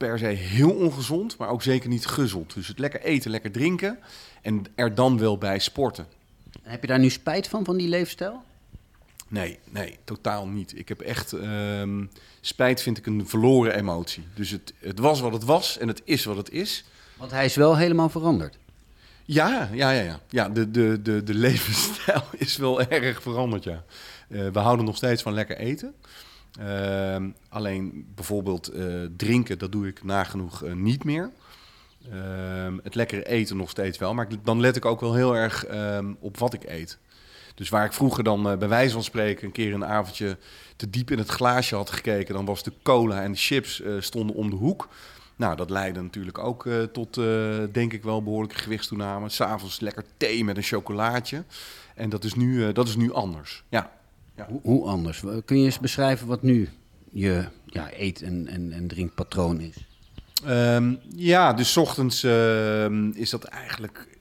per 0.00 0.18
se 0.18 0.26
heel 0.26 0.70
ongezond, 0.70 1.36
maar 1.36 1.48
ook 1.48 1.62
zeker 1.62 1.88
niet 1.88 2.06
gezond. 2.06 2.54
Dus 2.54 2.68
het 2.68 2.78
lekker 2.78 3.00
eten, 3.00 3.30
lekker 3.30 3.50
drinken 3.50 3.98
en 4.42 4.64
er 4.74 4.94
dan 4.94 5.18
wel 5.18 5.38
bij 5.38 5.58
sporten. 5.58 6.06
En 6.62 6.70
heb 6.70 6.80
je 6.80 6.86
daar 6.86 6.98
nu 6.98 7.10
spijt 7.10 7.48
van, 7.48 7.64
van 7.64 7.76
die 7.76 7.88
leefstijl? 7.88 8.42
Nee, 9.28 9.58
nee, 9.70 9.98
totaal 10.04 10.46
niet. 10.46 10.78
Ik 10.78 10.88
heb 10.88 11.00
echt 11.00 11.32
ehm, 11.32 12.04
spijt, 12.40 12.82
vind 12.82 12.98
ik 12.98 13.06
een 13.06 13.28
verloren 13.28 13.76
emotie. 13.76 14.24
Dus 14.34 14.50
het, 14.50 14.72
het 14.78 14.98
was 14.98 15.20
wat 15.20 15.32
het 15.32 15.44
was 15.44 15.78
en 15.78 15.88
het 15.88 16.02
is 16.04 16.24
wat 16.24 16.36
het 16.36 16.50
is. 16.50 16.84
Want 17.16 17.30
hij 17.30 17.44
is 17.44 17.54
wel 17.54 17.76
helemaal 17.76 18.08
veranderd. 18.08 18.58
Ja, 19.24 19.68
ja, 19.72 19.90
ja, 19.90 20.02
ja. 20.02 20.20
ja 20.28 20.48
de, 20.48 20.70
de, 20.70 21.02
de, 21.02 21.22
de 21.22 21.34
levensstijl 21.46 22.24
is 22.32 22.56
wel 22.56 22.80
erg 22.82 23.22
veranderd, 23.22 23.64
ja. 23.64 23.84
Eh, 24.28 24.48
we 24.48 24.58
houden 24.58 24.84
nog 24.84 24.96
steeds 24.96 25.22
van 25.22 25.32
lekker 25.32 25.56
eten. 25.56 25.94
Ehm, 26.58 27.30
alleen 27.48 28.06
bijvoorbeeld 28.14 28.68
eh, 28.68 28.84
drinken, 29.16 29.58
dat 29.58 29.72
doe 29.72 29.86
ik 29.86 30.04
nagenoeg 30.04 30.62
eh, 30.62 30.72
niet 30.72 31.04
meer. 31.04 31.30
Ehm, 32.10 32.78
het 32.82 32.94
lekkere 32.94 33.26
eten 33.26 33.56
nog 33.56 33.70
steeds 33.70 33.98
wel, 33.98 34.14
maar 34.14 34.28
dan 34.42 34.60
let 34.60 34.76
ik 34.76 34.84
ook 34.84 35.00
wel 35.00 35.14
heel 35.14 35.36
erg 35.36 35.66
ehm, 35.66 36.12
op 36.20 36.38
wat 36.38 36.52
ik 36.54 36.64
eet. 36.64 36.98
Dus 37.54 37.68
waar 37.68 37.84
ik 37.84 37.92
vroeger 37.92 38.24
dan 38.24 38.50
eh, 38.50 38.58
bij 38.58 38.68
wijze 38.68 38.92
van 38.92 39.02
spreken 39.02 39.46
een 39.46 39.52
keer 39.52 39.74
een 39.74 39.84
avondje 39.84 40.36
te 40.76 40.90
diep 40.90 41.10
in 41.10 41.18
het 41.18 41.28
glaasje 41.28 41.74
had 41.74 41.90
gekeken, 41.90 42.34
dan 42.34 42.44
was 42.44 42.62
de 42.62 42.72
cola 42.82 43.22
en 43.22 43.32
de 43.32 43.38
chips 43.38 43.82
stonden 43.98 44.36
om 44.36 44.50
de 44.50 44.56
hoek. 44.56 44.88
Nou, 45.36 45.56
dat 45.56 45.70
leidde 45.70 46.02
natuurlijk 46.02 46.38
ook 46.38 46.68
tot, 46.92 47.14
denk 47.72 47.92
ik 47.92 48.02
wel, 48.02 48.22
behoorlijke 48.22 48.58
gewichtstoename. 48.58 49.28
S'avonds 49.28 49.80
lekker 49.80 50.04
thee 50.16 50.44
met 50.44 50.56
een 50.56 50.62
chocolaatje. 50.62 51.44
En 51.94 52.10
dat 52.10 52.24
is 52.24 52.34
nu, 52.34 52.72
dat 52.72 52.88
is 52.88 52.96
nu 52.96 53.12
anders. 53.12 53.64
Ja. 53.68 53.90
Hoe, 54.48 54.60
hoe 54.62 54.84
anders? 54.86 55.22
Kun 55.44 55.58
je 55.58 55.64
eens 55.64 55.78
beschrijven 55.78 56.26
wat 56.26 56.42
nu 56.42 56.68
je 57.10 57.44
ja, 57.66 57.88
eet- 57.92 58.22
en, 58.22 58.46
en, 58.46 58.72
en 58.72 58.88
drinkpatroon 58.88 59.60
is? 59.60 59.76
Ehm, 60.44 60.94
ja, 61.16 61.52
dus 61.52 61.72
's 61.72 61.76
ochtends 61.76 62.22
ehm, 62.22 63.10
is 63.10 63.30
dat 63.30 63.44
eigenlijk 63.44 64.18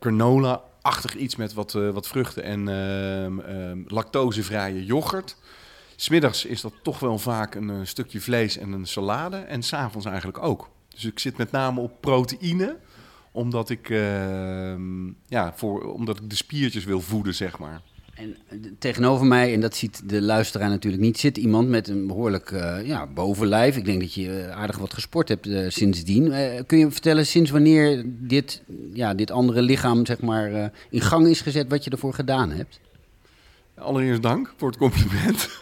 granola-achtig 0.00 1.16
iets 1.16 1.36
met 1.36 1.52
wat, 1.52 1.74
eh, 1.74 1.90
wat 1.90 2.08
vruchten 2.08 2.42
en 2.42 2.68
ehm, 2.68 3.82
lactosevrije 3.86 4.84
yoghurt. 4.84 5.36
Smiddags 5.96 6.44
is 6.44 6.60
dat 6.60 6.72
toch 6.82 6.98
wel 6.98 7.18
vaak 7.18 7.54
een 7.54 7.70
eh, 7.70 7.76
stukje 7.82 8.20
vlees 8.20 8.58
en 8.58 8.72
een 8.72 8.86
salade. 8.86 9.36
En 9.36 9.62
s'avonds 9.62 10.06
eigenlijk 10.06 10.42
ook. 10.42 10.68
Dus 10.88 11.04
ik 11.04 11.18
zit 11.18 11.36
met 11.36 11.50
name 11.50 11.80
op 11.80 12.00
proteïne, 12.00 12.76
omdat 13.32 13.70
ik, 13.70 13.88
ja, 15.26 15.52
voor, 15.54 15.92
omdat 15.92 16.18
ik 16.18 16.30
de 16.30 16.36
spiertjes 16.36 16.84
wil 16.84 17.00
voeden, 17.00 17.34
zeg 17.34 17.58
maar. 17.58 17.80
En 18.14 18.36
eh, 18.48 18.58
tegenover 18.78 19.26
mij, 19.26 19.54
en 19.54 19.60
dat 19.60 19.76
ziet 19.76 20.08
de 20.08 20.22
luisteraar 20.22 20.68
natuurlijk 20.68 21.02
niet, 21.02 21.18
zit 21.18 21.36
iemand 21.36 21.68
met 21.68 21.88
een 21.88 22.06
behoorlijk 22.06 22.50
uh, 22.50 22.76
ja, 22.84 23.06
bovenlijf. 23.06 23.76
Ik 23.76 23.84
denk 23.84 24.00
dat 24.00 24.14
je 24.14 24.40
eh, 24.40 24.56
aardig 24.56 24.78
wat 24.78 24.94
gesport 24.94 25.28
hebt 25.28 25.48
sindsdien. 25.68 26.32
kun 26.66 26.78
je 26.78 26.90
vertellen 26.90 27.26
sinds 27.26 27.50
wanneer 27.50 28.04
dit, 28.06 28.62
ja, 28.92 29.14
dit 29.14 29.30
andere 29.30 29.62
lichaam 29.62 30.06
zeg 30.06 30.20
maar, 30.20 30.72
in 30.90 31.00
gang 31.00 31.26
is 31.26 31.40
gezet, 31.40 31.68
wat 31.68 31.84
je 31.84 31.90
ervoor 31.90 32.14
gedaan 32.14 32.50
hebt? 32.50 32.80
Allereerst 33.74 34.22
dank 34.22 34.54
voor 34.56 34.68
het 34.68 34.78
compliment. 34.78 35.48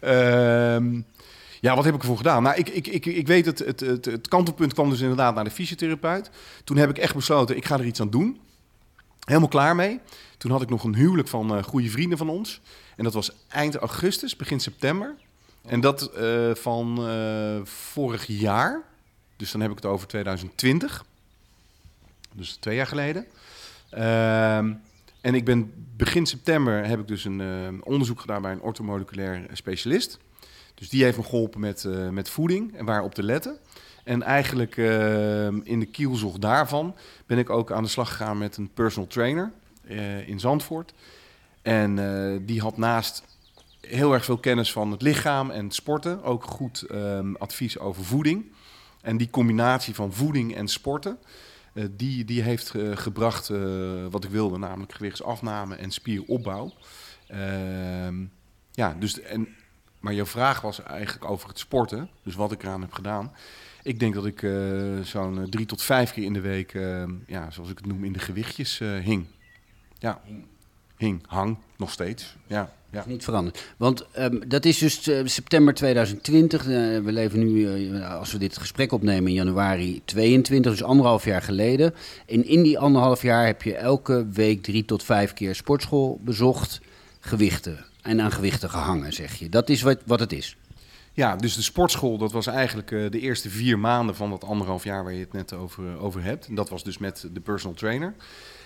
Ehm, 0.00 1.00
ja, 1.60 1.74
wat 1.74 1.84
heb 1.84 1.94
ik 1.94 2.00
ervoor 2.00 2.16
gedaan? 2.16 2.42
Nou, 2.42 2.56
ik, 2.56 2.68
ik, 2.68 2.86
ik, 2.86 3.06
ik 3.06 3.26
weet 3.26 3.46
het, 3.46 3.58
het, 3.58 3.80
het, 3.80 4.04
het 4.04 4.28
kantelpunt 4.28 4.74
kwam 4.74 4.90
dus 4.90 5.00
inderdaad 5.00 5.34
naar 5.34 5.44
de 5.44 5.50
fysiotherapeut. 5.50 6.30
Toen 6.64 6.76
heb 6.76 6.90
ik 6.90 6.98
echt 6.98 7.14
besloten, 7.14 7.56
ik 7.56 7.64
ga 7.64 7.78
er 7.78 7.84
iets 7.84 8.00
aan 8.00 8.10
doen. 8.10 8.40
Helemaal 9.24 9.48
klaar 9.48 9.76
mee. 9.76 10.00
Toen 10.38 10.50
had 10.50 10.62
ik 10.62 10.68
nog 10.68 10.84
een 10.84 10.94
huwelijk 10.94 11.28
van 11.28 11.56
uh, 11.56 11.62
goede 11.62 11.90
vrienden 11.90 12.18
van 12.18 12.28
ons. 12.28 12.60
En 12.96 13.04
dat 13.04 13.14
was 13.14 13.32
eind 13.48 13.74
augustus, 13.76 14.36
begin 14.36 14.60
september. 14.60 15.14
En 15.64 15.80
dat 15.80 16.10
uh, 16.18 16.54
van 16.54 17.08
uh, 17.08 17.60
vorig 17.64 18.26
jaar. 18.26 18.82
Dus 19.36 19.52
dan 19.52 19.60
heb 19.60 19.70
ik 19.70 19.76
het 19.76 19.86
over 19.86 20.06
2020. 20.06 21.04
Dus 22.34 22.56
twee 22.56 22.76
jaar 22.76 22.86
geleden. 22.86 23.26
Ehm, 23.90 24.72
en 25.20 25.34
ik 25.34 25.44
ben 25.44 25.72
begin 25.96 26.26
september 26.26 26.86
heb 26.86 27.00
ik 27.00 27.08
dus 27.08 27.24
een 27.24 27.80
onderzoek 27.84 28.20
gedaan 28.20 28.42
bij 28.42 28.52
een 28.52 28.60
orthomoleculair 28.60 29.46
specialist. 29.52 30.18
Dus 30.74 30.88
die 30.88 31.04
heeft 31.04 31.16
me 31.16 31.22
geholpen 31.22 31.60
met, 31.60 31.86
met 32.10 32.30
voeding 32.30 32.76
en 32.76 32.84
waar 32.84 33.02
op 33.02 33.14
te 33.14 33.22
letten. 33.22 33.58
En 34.04 34.22
eigenlijk 34.22 34.76
ehm, 34.76 35.60
in 35.62 35.80
de 35.80 35.86
kielzog 35.86 36.38
daarvan 36.38 36.94
ben 37.26 37.38
ik 37.38 37.50
ook 37.50 37.72
aan 37.72 37.82
de 37.82 37.88
slag 37.88 38.08
gegaan 38.08 38.38
met 38.38 38.56
een 38.56 38.70
personal 38.74 39.08
trainer 39.08 39.52
uh, 39.84 40.28
in 40.28 40.40
Zandvoort. 40.40 40.92
En 41.62 41.96
uh, 41.96 42.38
die 42.42 42.60
had 42.60 42.76
naast 42.76 43.24
heel 43.80 44.12
erg 44.12 44.24
veel 44.24 44.38
kennis 44.38 44.72
van 44.72 44.90
het 44.90 45.02
lichaam 45.02 45.50
en 45.50 45.70
sporten 45.70 46.22
ook 46.22 46.44
goed 46.44 46.84
um, 46.90 47.36
advies 47.36 47.78
over 47.78 48.04
voeding. 48.04 48.52
En 49.00 49.16
die 49.16 49.30
combinatie 49.30 49.94
van 49.94 50.12
voeding 50.12 50.54
en 50.54 50.68
sporten, 50.68 51.18
uh, 51.74 51.84
die, 51.90 52.24
die 52.24 52.42
heeft 52.42 52.74
gebracht 52.94 53.48
wat 54.10 54.24
ik 54.24 54.30
wilde, 54.30 54.58
namelijk 54.58 54.92
gewichtsafname 54.92 55.74
en 55.74 55.90
spieropbouw. 55.90 56.72
Ehm, 57.26 58.24
ja, 58.70 58.96
dus 58.98 59.20
en, 59.20 59.48
maar 60.00 60.14
jouw 60.14 60.26
vraag 60.26 60.60
was 60.60 60.82
eigenlijk 60.82 61.30
over 61.30 61.48
het 61.48 61.58
sporten, 61.58 62.08
dus 62.22 62.34
wat 62.34 62.52
ik 62.52 62.62
eraan 62.62 62.80
heb 62.80 62.92
gedaan. 62.92 63.32
Ik 63.82 64.00
denk 64.00 64.14
dat 64.14 64.26
ik 64.26 64.46
zo'n 65.02 65.46
drie 65.50 65.66
tot 65.66 65.82
vijf 65.82 66.12
keer 66.12 66.24
in 66.24 66.32
de 66.32 66.40
week, 66.40 66.74
ehm, 66.74 67.10
ja, 67.26 67.50
zoals 67.50 67.70
ik 67.70 67.78
het 67.78 67.86
noem, 67.86 68.04
in 68.04 68.12
de 68.12 68.18
gewichtjes 68.18 68.78
hing. 68.78 69.26
Ja, 69.98 70.20
hing, 70.96 71.22
hang, 71.26 71.56
nog 71.76 71.90
steeds. 71.90 72.36
Ja, 72.46 72.72
ja. 72.92 73.04
Niet 73.06 73.24
veranderd. 73.24 73.72
Want 73.76 74.06
um, 74.18 74.48
dat 74.48 74.64
is 74.64 74.78
dus 74.78 75.08
uh, 75.08 75.20
september 75.24 75.74
2020. 75.74 76.66
Uh, 76.66 76.68
we 77.04 77.12
leven 77.12 77.38
nu, 77.38 77.68
uh, 77.68 78.18
als 78.18 78.32
we 78.32 78.38
dit 78.38 78.58
gesprek 78.58 78.92
opnemen, 78.92 79.28
in 79.28 79.34
januari 79.34 80.02
22, 80.04 80.72
dus 80.72 80.82
anderhalf 80.82 81.24
jaar 81.24 81.42
geleden. 81.42 81.94
En 82.26 82.46
in 82.46 82.62
die 82.62 82.78
anderhalf 82.78 83.22
jaar 83.22 83.46
heb 83.46 83.62
je 83.62 83.74
elke 83.74 84.26
week 84.32 84.62
drie 84.62 84.84
tot 84.84 85.02
vijf 85.02 85.32
keer 85.32 85.54
sportschool 85.54 86.20
bezocht, 86.24 86.80
gewichten 87.20 87.84
en 88.02 88.20
aan 88.20 88.32
gewichten 88.32 88.70
gehangen, 88.70 89.12
zeg 89.12 89.34
je. 89.34 89.48
Dat 89.48 89.68
is 89.68 89.82
wat, 89.82 89.98
wat 90.06 90.20
het 90.20 90.32
is. 90.32 90.56
Ja, 91.12 91.36
dus 91.36 91.54
de 91.54 91.62
sportschool, 91.62 92.18
dat 92.18 92.32
was 92.32 92.46
eigenlijk 92.46 92.88
de 92.88 93.20
eerste 93.20 93.50
vier 93.50 93.78
maanden 93.78 94.14
van 94.14 94.30
dat 94.30 94.44
anderhalf 94.44 94.84
jaar 94.84 95.04
waar 95.04 95.12
je 95.12 95.20
het 95.20 95.32
net 95.32 95.52
over, 95.52 95.98
over 95.98 96.22
hebt. 96.22 96.46
En 96.46 96.54
dat 96.54 96.68
was 96.68 96.84
dus 96.84 96.98
met 96.98 97.28
de 97.32 97.40
personal 97.40 97.76
trainer. 97.76 98.14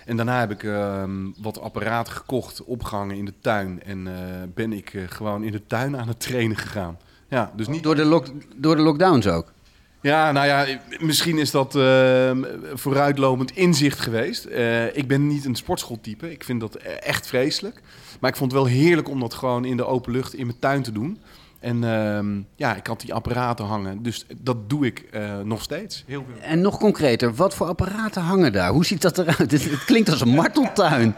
En 0.05 0.15
daarna 0.15 0.39
heb 0.39 0.51
ik 0.51 0.63
uh, 0.63 1.03
wat 1.41 1.59
apparaten 1.61 2.13
gekocht, 2.13 2.63
opgehangen 2.63 3.15
in 3.15 3.25
de 3.25 3.33
tuin. 3.41 3.83
En 3.83 4.05
uh, 4.05 4.13
ben 4.53 4.73
ik 4.73 4.93
uh, 4.93 5.03
gewoon 5.07 5.43
in 5.43 5.51
de 5.51 5.67
tuin 5.67 5.97
aan 5.97 6.07
het 6.07 6.19
trainen 6.19 6.57
gegaan. 6.57 6.97
Ja, 7.29 7.51
dus 7.55 7.67
niet... 7.67 7.83
door, 7.83 7.95
de 7.95 8.05
lock 8.05 8.25
door 8.55 8.75
de 8.75 8.81
lockdowns 8.81 9.27
ook? 9.27 9.53
Ja, 10.01 10.31
nou 10.31 10.47
ja, 10.47 10.79
misschien 10.99 11.37
is 11.37 11.51
dat 11.51 11.75
uh, 11.75 12.31
vooruitlopend 12.73 13.51
inzicht 13.51 13.99
geweest. 13.99 14.45
Ik 14.93 15.07
ben 15.07 15.27
niet 15.27 15.45
een 15.45 15.55
sportschooltype. 15.55 16.31
Ik 16.31 16.43
vind 16.43 16.59
dat 16.59 16.75
echt 16.75 17.27
vreselijk. 17.27 17.81
Maar 18.19 18.29
ik 18.29 18.35
vond 18.35 18.51
het 18.51 18.61
wel 18.61 18.69
heerlijk 18.69 19.09
om 19.09 19.19
dat 19.19 19.33
gewoon 19.33 19.65
in 19.65 19.77
de 19.77 19.85
open 19.85 20.11
lucht 20.11 20.33
in 20.33 20.45
mijn 20.45 20.59
tuin 20.59 20.83
te 20.83 20.91
doen. 20.91 21.19
En 21.59 21.83
uh, 21.83 22.43
ja, 22.55 22.75
ik 22.75 22.87
had 22.87 23.01
die 23.01 23.13
apparaten 23.13 23.65
hangen. 23.65 24.03
Dus 24.03 24.25
dat 24.37 24.69
doe 24.69 24.85
ik 24.85 25.05
uh, 25.11 25.39
nog 25.39 25.61
steeds. 25.61 26.03
Heel 26.07 26.25
veel. 26.31 26.41
En 26.41 26.61
nog 26.61 26.77
concreter, 26.77 27.35
wat 27.35 27.55
voor 27.55 27.67
apparaten 27.67 28.21
hangen 28.21 28.53
daar? 28.53 28.71
Hoe 28.71 28.85
ziet 28.85 29.01
dat 29.01 29.17
eruit? 29.17 29.51
het, 29.51 29.83
klinkt 29.85 30.09
als 30.09 30.21
een 30.21 30.29
marteltuin. 30.29 31.15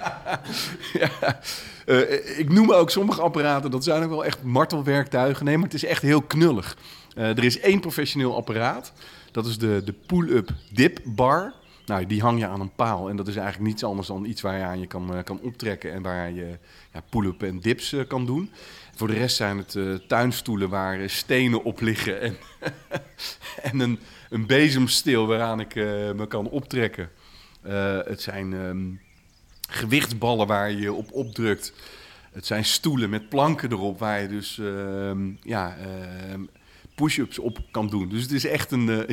ja, 0.99 1.39
uh, 1.85 2.39
ik 2.39 2.49
noem 2.51 2.71
ook 2.71 2.89
sommige 2.89 3.21
apparaten, 3.21 3.71
dat 3.71 3.83
zijn 3.83 4.03
ook 4.03 4.09
wel 4.09 4.25
echt 4.25 4.43
martelwerktuigen. 4.43 5.45
Nee, 5.45 5.55
maar 5.55 5.65
het 5.65 5.73
is 5.73 5.85
echt 5.85 6.01
heel 6.01 6.21
knullig. 6.21 6.77
Uh, 7.17 7.29
er 7.29 7.43
is 7.43 7.59
één 7.59 7.79
professioneel 7.79 8.35
apparaat. 8.35 8.93
Dat 9.31 9.45
is 9.45 9.57
de, 9.57 9.81
de 9.85 9.93
pull-up 10.05 10.49
dip 10.71 10.99
bar. 11.03 11.53
Nou, 11.85 12.05
die 12.05 12.21
hang 12.21 12.39
je 12.39 12.47
aan 12.47 12.61
een 12.61 12.75
paal. 12.75 13.09
En 13.09 13.15
dat 13.15 13.27
is 13.27 13.35
eigenlijk 13.35 13.67
niets 13.67 13.83
anders 13.83 14.07
dan 14.07 14.25
iets 14.25 14.41
waar 14.41 14.57
je 14.57 14.63
aan 14.63 14.79
je 14.79 14.87
kan, 14.87 15.23
kan 15.23 15.39
optrekken. 15.41 15.93
En 15.93 16.01
waar 16.01 16.31
je 16.31 16.57
ja, 16.93 17.01
pull-up 17.09 17.43
en 17.43 17.59
dips 17.59 17.95
kan 18.07 18.25
doen. 18.25 18.51
Voor 18.99 19.07
de 19.07 19.13
rest 19.13 19.35
zijn 19.35 19.57
het 19.57 19.75
uh, 19.75 19.95
tuinstoelen 19.95 20.69
waar 20.69 21.09
stenen 21.09 21.63
op 21.63 21.81
liggen. 21.81 22.21
En, 22.21 22.37
en 23.71 23.79
een, 23.79 23.99
een 24.29 24.45
bezemsteel 24.45 25.27
waaraan 25.27 25.59
ik 25.59 25.75
me 25.75 26.25
kan 26.27 26.49
optrekken. 26.49 27.09
het 28.05 28.21
zijn 28.21 28.53
um, 28.53 29.01
gewichtsballen 29.69 30.47
waar 30.47 30.71
je 30.71 30.93
op 30.93 31.11
opdrukt. 31.11 31.73
Het 32.31 32.45
zijn 32.45 32.65
stoelen 32.65 33.09
met 33.09 33.29
planken 33.29 33.71
erop 33.71 33.99
waar 33.99 34.21
je 34.21 34.27
dus 34.27 34.57
uh, 34.57 35.11
ja, 35.41 35.77
uh, 35.77 36.39
push-ups 36.95 37.39
op 37.39 37.59
kan 37.71 37.87
doen. 37.87 38.09
Dus 38.09 38.21
het 38.21 38.31
is 38.31 38.45
echt 38.45 38.71
een, 38.71 38.87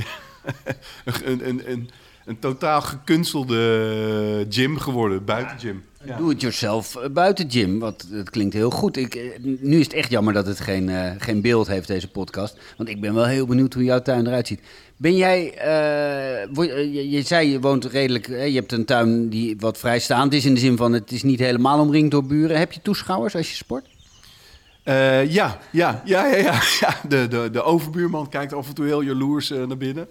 een, 1.04 1.48
een, 1.48 1.70
een, 1.70 1.90
een, 2.26 2.38
totaal 2.38 2.80
gekunstelde 2.80 4.46
gym 4.48 4.78
geworden, 4.78 5.24
buitengym. 5.24 5.84
Ja. 6.04 6.16
Doe 6.16 6.28
het 6.28 6.40
yourself 6.40 6.96
buitengym, 7.12 7.78
wat 7.78 8.06
het 8.10 8.30
klinkt 8.30 8.54
heel 8.54 8.70
goed. 8.70 8.96
Ik, 8.96 9.38
nu 9.60 9.78
is 9.78 9.84
het 9.84 9.94
echt 9.94 10.10
jammer 10.10 10.32
dat 10.32 10.46
het 10.46 10.60
geen, 10.60 10.88
uh, 10.88 11.10
geen 11.18 11.40
beeld 11.40 11.66
heeft, 11.66 11.86
deze 11.86 12.10
podcast. 12.10 12.58
Want 12.76 12.88
ik 12.88 13.00
ben 13.00 13.14
wel 13.14 13.26
heel 13.26 13.46
benieuwd 13.46 13.74
hoe 13.74 13.84
jouw 13.84 14.02
tuin 14.02 14.26
eruit 14.26 14.46
ziet. 14.46 14.60
Ben 14.96 15.16
jij, 15.16 15.44
uh, 15.44 16.66
je, 16.94 17.10
je, 17.10 17.22
zei 17.22 17.50
je 17.50 17.60
woont 17.60 17.84
redelijk, 17.84 18.26
je 18.26 18.34
hebt 18.34 18.72
een 18.72 18.84
tuin 18.84 19.28
die 19.28 19.56
wat 19.58 19.78
vrijstaand 19.78 20.32
is 20.32 20.44
in 20.44 20.54
de 20.54 20.60
zin 20.60 20.76
van 20.76 20.92
het 20.92 21.10
is 21.12 21.22
niet 21.22 21.38
helemaal 21.38 21.80
omringd 21.80 22.10
door 22.10 22.24
buren. 22.24 22.58
Heb 22.58 22.72
je 22.72 22.82
toeschouwers 22.82 23.36
als 23.36 23.48
je 23.48 23.56
sport? 23.56 23.86
Uh, 24.88 25.32
ja, 25.32 25.58
ja, 25.70 26.02
ja, 26.04 26.26
ja, 26.26 26.36
ja. 26.36 26.60
ja. 26.80 26.94
De, 27.08 27.28
de, 27.28 27.48
de 27.52 27.62
overbuurman 27.62 28.28
kijkt 28.28 28.52
af 28.52 28.68
en 28.68 28.74
toe 28.74 28.86
heel 28.86 29.00
jaloers 29.00 29.50
uh, 29.50 29.66
naar 29.66 29.76
binnen. 29.76 30.08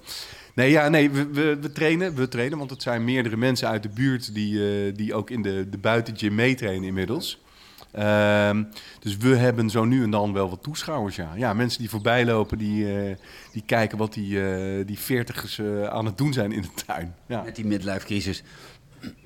Nee, 0.55 0.71
ja, 0.71 0.89
nee 0.89 1.11
we, 1.11 1.27
we, 1.27 1.57
we, 1.61 1.71
trainen, 1.71 2.15
we 2.15 2.27
trainen, 2.27 2.57
want 2.57 2.69
het 2.69 2.81
zijn 2.81 3.03
meerdere 3.03 3.37
mensen 3.37 3.67
uit 3.67 3.83
de 3.83 3.89
buurt 3.89 4.33
die, 4.33 4.53
uh, 4.53 4.95
die 4.95 5.13
ook 5.13 5.29
in 5.29 5.41
de, 5.41 5.69
de 5.69 5.77
buitengym 5.77 6.35
meetrainen 6.35 6.87
inmiddels. 6.87 7.43
Uh, 7.95 8.49
dus 8.99 9.17
we 9.17 9.35
hebben 9.35 9.69
zo 9.69 9.85
nu 9.85 10.03
en 10.03 10.09
dan 10.09 10.33
wel 10.33 10.49
wat 10.49 10.63
toeschouwers, 10.63 11.15
ja. 11.15 11.31
Ja, 11.35 11.53
mensen 11.53 11.79
die 11.79 11.89
voorbij 11.89 12.25
lopen, 12.25 12.57
die, 12.57 12.87
die 13.51 13.63
kijken 13.65 13.97
wat 13.97 14.13
die, 14.13 14.39
die 14.85 14.99
veertigers 14.99 15.61
aan 15.89 16.05
het 16.05 16.17
doen 16.17 16.33
zijn 16.33 16.51
in 16.51 16.61
de 16.61 16.83
tuin. 16.85 17.15
Ja. 17.27 17.41
Met 17.41 17.55
die 17.55 17.65
midlife 17.65 18.05
crisis. 18.05 18.43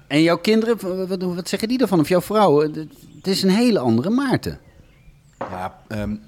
En 0.07 0.21
jouw 0.21 0.37
kinderen, 0.37 1.07
wat, 1.07 1.21
wat 1.21 1.49
zeggen 1.49 1.67
die 1.67 1.79
ervan? 1.79 1.99
Of 1.99 2.09
jouw 2.09 2.21
vrouw? 2.21 2.59
Het 2.61 3.27
is 3.27 3.43
een 3.43 3.49
hele 3.49 3.79
andere 3.79 4.09
Maarten. 4.09 4.59
Ja, 5.39 5.79
um, 5.87 6.21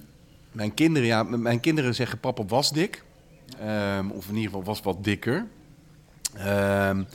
mijn, 0.51 0.73
kinderen, 0.73 1.07
ja, 1.07 1.23
mijn 1.23 1.59
kinderen 1.59 1.95
zeggen 1.95 2.19
papa 2.19 2.45
was 2.45 2.71
dik. 2.71 3.03
Um, 3.59 4.11
of 4.11 4.27
in 4.27 4.35
ieder 4.35 4.49
geval 4.49 4.63
was 4.63 4.81
wat 4.81 5.03
dikker. 5.03 5.47
Um, 6.37 7.07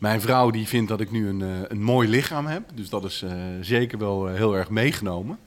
mijn 0.00 0.20
vrouw 0.20 0.50
die 0.50 0.66
vindt 0.66 0.88
dat 0.88 1.00
ik 1.00 1.10
nu 1.10 1.28
een, 1.28 1.40
uh, 1.40 1.60
een 1.68 1.82
mooi 1.82 2.08
lichaam 2.08 2.46
heb. 2.46 2.70
Dus 2.74 2.88
dat 2.88 3.04
is 3.04 3.22
uh, 3.22 3.32
zeker 3.60 3.98
wel 3.98 4.28
uh, 4.28 4.34
heel 4.34 4.56
erg 4.56 4.70
meegenomen. 4.70 5.38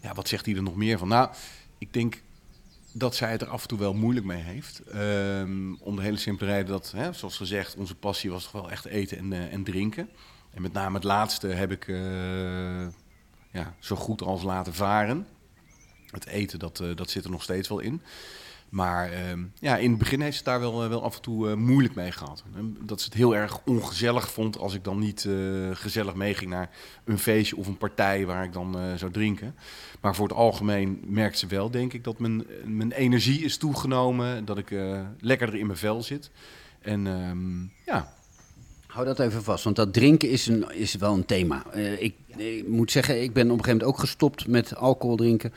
ja, 0.00 0.14
wat 0.14 0.28
zegt 0.28 0.46
hij 0.46 0.54
er 0.54 0.62
nog 0.62 0.76
meer 0.76 0.98
van? 0.98 1.08
Nou, 1.08 1.30
ik 1.78 1.92
denk 1.92 2.22
dat 2.92 3.14
zij 3.14 3.30
het 3.30 3.42
er 3.42 3.48
af 3.48 3.62
en 3.62 3.68
toe 3.68 3.78
wel 3.78 3.94
moeilijk 3.94 4.26
mee 4.26 4.42
heeft. 4.42 4.82
om 5.80 5.96
de 5.96 6.02
hele 6.02 6.16
simpele 6.16 6.50
reden 6.50 6.66
dat, 6.66 6.92
hè, 6.96 7.12
zoals 7.12 7.36
gezegd, 7.36 7.76
onze 7.76 7.94
passie 7.94 8.30
was 8.30 8.42
toch 8.42 8.52
wel 8.52 8.70
echt 8.70 8.84
eten 8.84 9.18
en, 9.18 9.50
en 9.50 9.64
drinken. 9.64 10.08
En 10.50 10.62
met 10.62 10.72
name 10.72 10.94
het 10.94 11.04
laatste 11.04 11.46
heb 11.46 11.70
ik 11.70 11.86
ja, 13.52 13.74
zo 13.78 13.96
goed 13.96 14.22
als 14.22 14.42
laten 14.42 14.74
varen. 14.74 15.26
Het 16.12 16.26
eten, 16.26 16.58
dat, 16.58 16.80
uh, 16.82 16.96
dat 16.96 17.10
zit 17.10 17.24
er 17.24 17.30
nog 17.30 17.42
steeds 17.42 17.68
wel 17.68 17.80
in. 17.80 18.02
Maar 18.68 19.12
uh, 19.12 19.18
ja, 19.58 19.76
in 19.76 19.90
het 19.90 19.98
begin 19.98 20.20
heeft 20.20 20.36
ze 20.36 20.44
daar 20.44 20.60
wel, 20.60 20.82
uh, 20.82 20.88
wel 20.88 21.02
af 21.02 21.16
en 21.16 21.22
toe 21.22 21.48
uh, 21.48 21.54
moeilijk 21.54 21.94
mee 21.94 22.12
gehad. 22.12 22.42
Dat 22.80 23.00
ze 23.00 23.04
het 23.04 23.14
heel 23.14 23.36
erg 23.36 23.60
ongezellig 23.64 24.30
vond 24.30 24.58
als 24.58 24.74
ik 24.74 24.84
dan 24.84 24.98
niet 24.98 25.28
gezellig 25.72 26.14
meeging 26.14 26.50
naar 26.50 26.70
een 27.04 27.18
feestje 27.18 27.56
of 27.56 27.66
een 27.66 27.76
partij 27.76 28.26
waar 28.26 28.44
ik 28.44 28.52
dan 28.52 28.76
zou 28.96 29.10
drinken. 29.10 29.54
Maar 30.00 30.14
voor 30.14 30.28
het 30.28 30.36
algemeen 30.36 31.00
merkt 31.06 31.38
ze 31.38 31.46
wel, 31.46 31.70
denk 31.70 31.92
ik, 31.92 32.04
dat 32.04 32.18
mijn, 32.18 32.46
mijn 32.64 32.92
energie 32.92 33.44
is 33.44 33.56
toegenomen. 33.56 34.44
Dat 34.44 34.58
ik 34.58 34.74
lekkerder 35.20 35.58
in 35.58 35.66
mijn 35.66 35.78
vel 35.78 36.02
zit. 36.02 36.30
En 36.80 37.06
um, 37.06 37.72
ja, 37.86 38.14
Hou 38.92 39.06
dat 39.06 39.18
even 39.18 39.42
vast, 39.42 39.64
want 39.64 39.76
dat 39.76 39.92
drinken 39.92 40.30
is, 40.30 40.46
een, 40.46 40.70
is 40.74 40.94
wel 40.94 41.14
een 41.14 41.24
thema. 41.24 41.64
Uh, 41.74 42.02
ik, 42.02 42.14
moet 42.66 42.90
zeggen, 42.90 43.22
ik 43.22 43.32
ben 43.32 43.44
op 43.44 43.58
een 43.58 43.64
gegeven 43.64 43.78
moment 43.78 43.88
ook 43.88 43.98
gestopt 43.98 44.46
met 44.46 44.76
alcohol 44.76 45.16
drinken. 45.16 45.52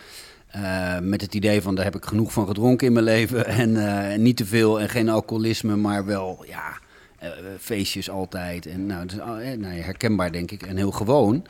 Uh, 0.56 1.00
met 1.00 1.22
het 1.22 1.34
idee 1.34 1.62
van, 1.62 1.76
daar 1.76 1.86
heb 1.86 1.96
ik 1.96 2.06
genoeg 2.06 2.34
van 2.34 2.48
gedronken 2.48 2.88
in 2.88 2.94
mijn 2.94 3.06
leven. 3.06 3.46
En 3.62 3.70
uh, 3.70 4.16
niet 4.16 4.38
te 4.38 4.46
veel 4.46 4.80
en 4.80 4.90
geen 4.90 5.10
alcoholisme, 5.10 5.76
maar 5.76 6.06
wel, 6.06 6.46
ja, 6.48 6.80
feestjes 7.60 8.10
altijd. 8.10 8.66
En 8.66 8.86
nou, 8.86 9.06
nou, 9.58 9.74
herkenbaar 9.74 10.32
denk 10.32 10.52
ik 10.52 10.62
en 10.62 10.78
heel 10.78 10.92
gewoon. 10.92 11.46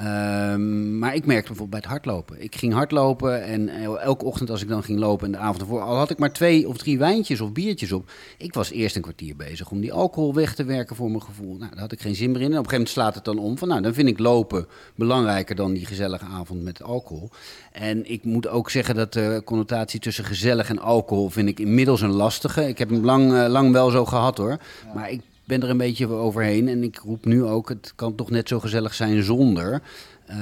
Um, 0.00 0.98
maar 0.98 1.14
ik 1.14 1.26
merkte 1.26 1.46
bijvoorbeeld 1.46 1.70
bij 1.70 1.78
het 1.78 1.88
hardlopen. 1.88 2.42
Ik 2.42 2.56
ging 2.56 2.72
hardlopen 2.72 3.42
en 3.44 3.68
elke 3.98 4.24
ochtend 4.24 4.50
als 4.50 4.62
ik 4.62 4.68
dan 4.68 4.82
ging 4.82 4.98
lopen 4.98 5.26
en 5.26 5.32
de 5.32 5.38
avond 5.38 5.60
ervoor, 5.60 5.80
al 5.80 5.96
had 5.96 6.10
ik 6.10 6.18
maar 6.18 6.32
twee 6.32 6.68
of 6.68 6.76
drie 6.76 6.98
wijntjes 6.98 7.40
of 7.40 7.52
biertjes 7.52 7.92
op. 7.92 8.10
Ik 8.38 8.54
was 8.54 8.70
eerst 8.70 8.96
een 8.96 9.02
kwartier 9.02 9.36
bezig 9.36 9.70
om 9.70 9.80
die 9.80 9.92
alcohol 9.92 10.34
weg 10.34 10.54
te 10.54 10.64
werken 10.64 10.96
voor 10.96 11.08
mijn 11.08 11.22
gevoel. 11.22 11.56
Nou, 11.56 11.70
daar 11.70 11.80
had 11.80 11.92
ik 11.92 12.00
geen 12.00 12.14
zin 12.14 12.30
meer 12.30 12.40
in. 12.40 12.52
En 12.52 12.58
op 12.58 12.64
een 12.64 12.70
gegeven 12.70 12.76
moment 12.76 12.94
slaat 12.94 13.14
het 13.14 13.24
dan 13.24 13.38
om 13.38 13.58
van, 13.58 13.68
nou, 13.68 13.82
dan 13.82 13.94
vind 13.94 14.08
ik 14.08 14.18
lopen 14.18 14.66
belangrijker 14.94 15.54
dan 15.56 15.72
die 15.72 15.86
gezellige 15.86 16.24
avond 16.24 16.62
met 16.62 16.82
alcohol. 16.82 17.30
En 17.72 18.10
ik 18.10 18.24
moet 18.24 18.48
ook 18.48 18.70
zeggen 18.70 18.94
dat 18.94 19.12
de 19.12 19.42
connotatie 19.44 20.00
tussen 20.00 20.24
gezellig 20.24 20.68
en 20.68 20.78
alcohol 20.78 21.30
vind 21.30 21.48
ik 21.48 21.60
inmiddels 21.60 22.00
een 22.00 22.12
lastige. 22.12 22.68
Ik 22.68 22.78
heb 22.78 22.90
hem 22.90 23.04
lang, 23.04 23.32
uh, 23.32 23.46
lang 23.48 23.72
wel 23.72 23.90
zo 23.90 24.04
gehad 24.04 24.38
hoor. 24.38 24.58
Maar 24.94 25.10
ik 25.10 25.20
ben 25.44 25.62
er 25.62 25.70
een 25.70 25.76
beetje 25.76 26.08
overheen. 26.08 26.68
En 26.68 26.82
ik 26.82 26.98
roep 26.98 27.24
nu 27.24 27.44
ook, 27.44 27.68
het 27.68 27.92
kan 27.96 28.14
toch 28.14 28.30
net 28.30 28.48
zo 28.48 28.60
gezellig 28.60 28.94
zijn 28.94 29.22
zonder. 29.22 29.82
Uh, 30.30 30.36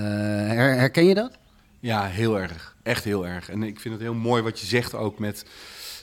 herken 0.55 1.05
je 1.05 1.15
dat? 1.15 1.39
Ja, 1.81 2.07
heel 2.07 2.39
erg. 2.39 2.77
Echt 2.83 3.05
heel 3.05 3.27
erg. 3.27 3.49
En 3.49 3.63
ik 3.63 3.81
vind 3.81 3.95
het 3.95 4.03
heel 4.03 4.15
mooi 4.15 4.43
wat 4.43 4.61
je 4.61 4.67
zegt 4.67 4.95
ook 4.95 5.19
met... 5.19 5.45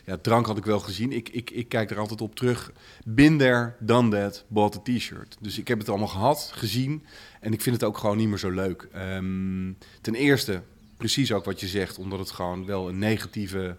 Ja, 0.06 0.18
drank 0.22 0.46
had 0.46 0.58
ik 0.58 0.66
wel 0.66 0.80
gezien. 0.80 1.12
Ik, 1.12 1.30
ik, 1.30 1.50
ik 1.50 1.70
kijk 1.70 1.92
er 1.92 2.00
altijd 2.00 2.22
op 2.22 2.36
terug. 2.36 2.72
There, 3.16 3.74
done 3.80 4.10
that, 4.10 4.46
bought 4.48 4.75
a 4.75 4.80
t-shirt. 4.84 5.38
Dus 5.39 5.58
ik 5.58 5.68
heb 5.68 5.80
het 5.80 5.89
allemaal 5.89 6.08
gehad, 6.08 6.51
gezien. 6.54 7.06
En 7.42 7.54
ik 7.54 7.62
vind 7.62 7.75
het 7.75 7.84
ook 7.84 7.98
gewoon 7.98 8.18
niet 8.18 8.27
meer 8.27 8.38
zo 8.38 8.50
leuk. 8.50 8.88
Um, 8.96 9.77
ten 10.01 10.16
eerste, 10.16 10.62
precies 10.98 11.32
ook 11.32 11.46
wat 11.46 11.60
je 11.60 11.68
zegt, 11.68 11.98
omdat 11.98 12.20
het 12.20 12.32
gewoon 12.32 12.66
wel 12.66 12.89
een 12.89 13.00
negatieve 13.00 13.75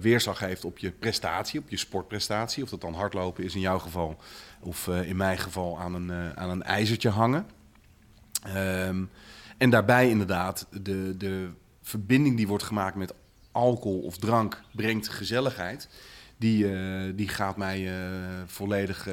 weerslag 0.00 0.38
heeft 0.38 0.64
op 0.64 0.78
je 0.78 0.90
prestatie, 0.90 1.60
op 1.60 1.68
je 1.68 1.76
sportprestatie. 1.76 2.62
Of 2.62 2.70
dat 2.70 2.80
dan 2.80 2.94
hardlopen 2.94 3.44
is 3.44 3.54
in 3.54 3.60
jouw 3.60 3.78
geval, 3.78 4.16
of 4.60 4.86
uh, 4.86 5.08
in 5.08 5.16
mijn 5.16 5.38
geval 5.38 5.78
aan 5.78 5.94
een, 5.94 6.08
uh, 6.08 6.32
aan 6.32 6.50
een 6.50 6.62
ijzertje 6.62 7.08
hangen. 7.08 7.46
Um, 8.56 9.10
en 9.58 9.70
daarbij 9.70 10.08
inderdaad, 10.08 10.66
de, 10.82 11.14
de 11.16 11.48
verbinding 11.82 12.36
die 12.36 12.48
wordt 12.48 12.64
gemaakt 12.64 12.96
met 12.96 13.14
alcohol 13.52 14.00
of 14.00 14.16
drank 14.16 14.62
brengt 14.74 15.08
gezelligheid. 15.08 15.88
Die, 16.36 16.66
die 17.14 17.28
gaat 17.28 17.56
mij 17.56 17.90
volledig, 18.46 19.08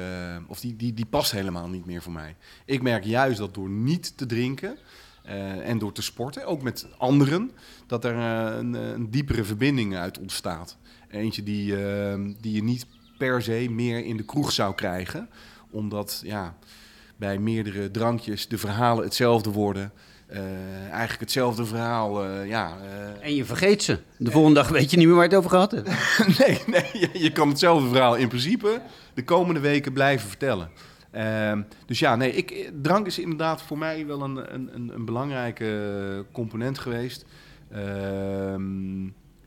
of 0.46 0.60
die, 0.60 0.76
die, 0.76 0.94
die 0.94 1.06
past 1.06 1.30
helemaal 1.30 1.68
niet 1.68 1.86
meer 1.86 2.02
voor 2.02 2.12
mij. 2.12 2.36
Ik 2.64 2.82
merk 2.82 3.04
juist 3.04 3.38
dat 3.38 3.54
door 3.54 3.68
niet 3.68 4.16
te 4.16 4.26
drinken, 4.26 4.78
uh, 5.28 5.68
en 5.68 5.78
door 5.78 5.92
te 5.92 6.02
sporten, 6.02 6.46
ook 6.46 6.62
met 6.62 6.86
anderen, 6.98 7.50
dat 7.86 8.04
er 8.04 8.14
uh, 8.14 8.56
een, 8.58 8.74
een, 8.74 9.10
diepere 9.10 9.44
verbinding 9.44 9.96
uit 9.96 10.18
ontstaat. 10.18 10.76
Eentje 11.10 11.42
die, 11.42 11.72
uh, 11.72 12.14
die 12.40 12.54
je 12.54 12.62
niet 12.62 12.86
per 13.18 13.42
se 13.42 13.66
meer 13.70 14.04
in 14.04 14.16
de 14.16 14.24
kroeg 14.24 14.52
zou 14.52 14.74
krijgen, 14.74 15.28
omdat 15.70 16.20
ja, 16.24 16.56
bij 17.16 17.38
meerdere 17.38 17.90
drankjes 17.90 18.48
de 18.48 18.58
verhalen 18.58 19.04
hetzelfde 19.04 19.50
worden. 19.50 19.92
eigenlijk 20.90 21.20
hetzelfde 21.20 21.64
verhaal, 21.64 22.24
ja. 22.42 22.76
en 23.20 23.34
je 23.34 23.44
vergeet 23.44 23.82
ze. 23.82 23.98
De 24.18 24.30
volgende 24.30 24.60
dag 24.60 24.68
weet 24.68 24.90
je 24.90 24.96
niet 24.96 25.06
meer 25.06 25.14
waar 25.14 25.24
je 25.24 25.30
het 25.30 25.38
over 25.38 25.50
gehad 25.50 25.70
hebt. 25.70 25.88
nee, 26.38 26.62
nee 26.66 26.90
je, 26.92 27.08
je 27.12 27.32
kan 27.32 27.48
hetzelfde 27.48 27.88
verhaal 27.88 28.14
in 28.14 28.28
principe 28.28 28.80
de 29.14 29.24
komende 29.24 29.60
weken 29.60 29.92
blijven 29.92 30.28
vertellen. 30.28 30.70
Uh, 31.14 31.52
dus 31.86 31.98
ja, 31.98 32.16
nee, 32.16 32.32
ik, 32.32 32.72
drank 32.82 33.06
is 33.06 33.18
inderdaad 33.18 33.62
voor 33.62 33.78
mij 33.78 34.06
wel 34.06 34.22
een, 34.22 34.54
een, 34.54 34.90
een 34.94 35.04
belangrijke 35.04 36.24
component 36.32 36.78
geweest. 36.78 37.24
Uh, 37.72 38.54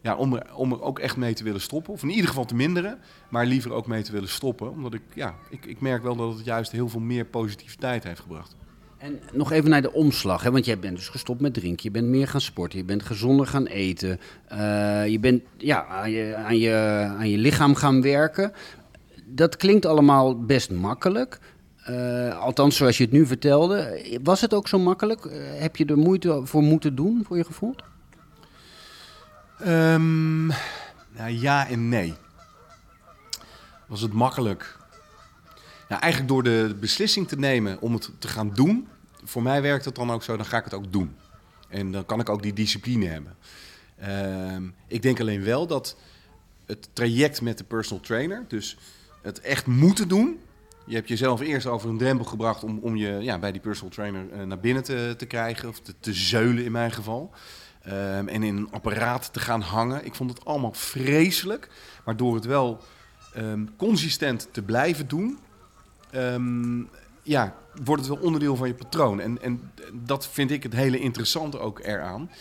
ja, 0.02 0.16
om, 0.16 0.34
er, 0.34 0.56
om 0.56 0.74
ook 0.74 1.00
echt 1.00 1.18
mee 1.18 1.34
te 1.34 1.44
willen 1.44 1.62
stoppen. 1.62 1.94
Of 1.94 2.04
in 2.04 2.10
ieder 2.10 2.28
geval 2.28 2.46
te 2.46 2.56
minderen, 2.56 3.00
maar 3.30 3.46
liever 3.46 3.72
ook 3.72 3.88
mee 3.88 4.02
te 4.02 4.12
willen 4.12 4.30
stoppen. 4.30 4.72
Omdat 4.72 4.94
ik, 4.94 5.02
ja, 5.14 5.36
ik, 5.50 5.66
ik 5.66 5.82
merk 5.82 6.04
wel 6.04 6.16
dat 6.16 6.36
het 6.36 6.46
juist 6.46 6.72
heel 6.72 6.90
veel 6.90 7.00
meer 7.00 7.26
positiviteit 7.26 8.04
heeft 8.04 8.20
gebracht. 8.20 8.56
En 9.00 9.20
nog 9.34 9.52
even 9.52 9.70
naar 9.70 9.82
de 9.82 9.94
omslag, 9.94 10.44
hè? 10.44 10.52
want 10.52 10.66
jij 10.66 10.80
bent 10.80 10.96
dus 10.96 11.10
gestopt 11.10 11.42
met 11.42 11.54
drinken, 11.54 11.84
je 11.84 11.92
bent 11.92 12.08
meer 12.08 12.28
gaan 12.28 12.42
sporten, 12.42 12.80
je 12.80 12.86
bent 12.86 13.04
gezonder 13.04 13.48
gaan 13.48 13.66
eten, 13.66 14.20
uh, 14.52 15.08
je 15.08 15.20
bent 15.20 15.42
ja, 15.58 15.86
aan, 15.86 16.12
je, 16.12 16.36
aan, 16.36 16.58
je, 16.58 16.74
aan 17.18 17.30
je 17.30 17.38
lichaam 17.38 17.76
gaan 17.76 18.02
werken. 18.02 18.52
Dat 19.32 19.58
klinkt 19.58 19.86
allemaal 19.86 20.46
best 20.46 20.72
makkelijk, 20.72 21.40
uh, 21.90 22.40
althans, 22.40 22.76
zoals 22.76 22.98
je 22.98 23.04
het 23.04 23.14
nu 23.14 23.26
vertelde. 23.26 24.06
Was 24.24 24.42
het 24.42 24.54
ook 24.54 24.68
zo 24.68 24.80
makkelijk? 24.80 25.26
Uh, 25.26 25.34
heb 25.60 25.76
je 25.76 25.86
er 25.86 25.98
moeite 25.98 26.42
voor 26.44 26.64
moeten 26.64 26.96
doen, 26.96 27.24
voor 27.26 27.38
je 27.38 27.44
gevoel? 27.44 27.76
Um, 29.68 30.46
nou, 31.12 31.30
ja 31.30 31.68
en 31.68 31.90
nee. 31.90 32.14
Was 33.88 34.02
het 34.02 34.14
makkelijk? 34.14 34.78
Eigenlijk 35.88 36.28
door 36.28 36.44
de 36.44 36.76
beslissing 36.80 37.28
te 37.28 37.36
nemen 37.36 37.82
om 37.82 37.94
het 37.94 38.12
te 38.20 38.28
gaan 38.28 38.54
doen. 38.54 38.88
Voor 39.24 39.42
mij 39.42 39.62
werkt 39.62 39.86
het 39.86 39.96
dan 39.96 40.12
ook 40.12 40.24
zo, 40.24 40.38
dan 40.38 40.46
ga 40.46 40.58
ik 40.58 40.64
het 40.64 40.74
ook 40.74 40.92
doen. 40.92 41.16
En 41.70 41.92
dan 41.92 42.06
kan 42.06 42.20
ik 42.20 42.30
ook 42.30 42.42
die 42.42 42.54
discipline 42.54 43.06
hebben. 43.06 43.36
Uh, 44.02 44.70
ik 44.88 45.02
denk 45.02 45.20
alleen 45.20 45.44
wel 45.44 45.68
dat 45.68 45.98
het 46.66 46.90
traject 46.94 47.42
met 47.42 47.58
de 47.58 47.64
personal 47.64 48.04
trainer, 48.04 48.46
dus 48.48 48.78
het 49.22 49.40
echt 49.40 49.66
moeten 49.66 50.08
doen, 50.08 50.40
je 50.90 50.96
hebt 50.96 51.08
jezelf 51.08 51.42
eerst 51.42 51.68
over 51.68 51.90
een 51.90 51.98
drempel 51.98 52.26
gebracht 52.26 52.64
om, 52.64 52.80
om 52.82 52.96
je 52.96 53.18
ja, 53.22 53.40
bij 53.40 53.52
die 53.52 53.62
personal 53.62 53.92
trainer 53.92 54.26
uh, 54.34 54.44
naar 54.44 54.60
binnen 54.60 54.84
te, 54.84 55.14
te 55.18 55.26
krijgen, 55.26 55.70
of 55.70 55.80
te, 55.80 55.94
te 56.00 56.14
zeulen 56.14 56.64
in 56.64 56.72
mijn 56.72 56.92
geval. 56.92 57.32
Um, 57.88 58.28
en 58.28 58.44
in 58.44 58.58
een 58.58 58.72
apparaat 58.72 59.34
te 59.34 59.40
gaan 59.40 59.62
hangen. 59.62 60.06
Ik 60.06 60.16
vond 60.16 60.30
het 60.30 60.46
allemaal 60.46 60.74
vreselijk. 60.74 61.70
Maar 62.06 62.18
door 62.18 62.36
het 62.36 62.46
wel 62.46 62.80
um, 63.38 63.76
consistent 63.78 64.48
te 64.52 64.62
blijven 64.62 65.08
doen, 65.08 65.40
um, 66.16 66.90
ja, 67.24 67.56
wordt 67.84 68.06
het 68.06 68.12
wel 68.16 68.24
onderdeel 68.26 68.56
van 68.56 68.68
je 68.68 68.74
patroon. 68.74 69.20
En, 69.20 69.42
en 69.42 69.72
dat 69.94 70.28
vind 70.28 70.52
ik 70.52 70.64
het 70.64 70.74
hele 70.74 71.00
interessante 71.00 71.60
ook 71.60 71.80
eraan. 71.80 72.32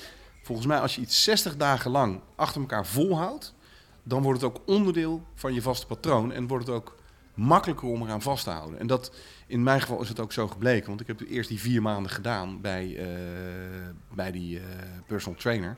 Volgens 0.43 0.67
mij, 0.67 0.81
als 0.81 0.95
je 0.95 1.01
iets 1.01 1.23
60 1.23 1.57
dagen 1.57 1.91
lang 1.91 2.21
achter 2.37 2.61
elkaar 2.61 2.87
volhoudt, 2.87 3.55
dan 4.09 4.23
wordt 4.23 4.41
het 4.41 4.51
ook 4.51 4.63
onderdeel 4.67 5.23
van 5.35 5.55
je 5.55 5.63
vaste 5.63 5.87
patroon. 5.87 6.33
En 6.33 6.47
wordt 6.47 6.67
het 6.67 6.75
ook 6.75 6.97
makkelijker 7.35 7.89
om 7.89 8.03
eraan 8.03 8.23
vast 8.23 8.45
te 8.45 8.51
houden. 8.51 8.79
En 8.79 8.87
dat, 8.87 9.13
in 9.47 9.63
mijn 9.63 9.81
geval 9.81 10.03
is 10.03 10.09
het 10.09 10.21
ook 10.21 10.33
zo 10.33 10.49
gebleken. 10.49 10.89
Want 10.89 11.01
ik 11.01 11.07
heb 11.07 11.21
eerst 11.29 11.49
die 11.49 11.61
vier 11.61 11.83
maanden 11.83 12.11
gedaan 12.11 12.61
bij, 12.61 12.87
uh, 12.87 13.05
bij 14.15 14.31
die 14.31 14.57
uh, 14.57 14.63
personal 15.07 15.39
trainer. 15.39 15.77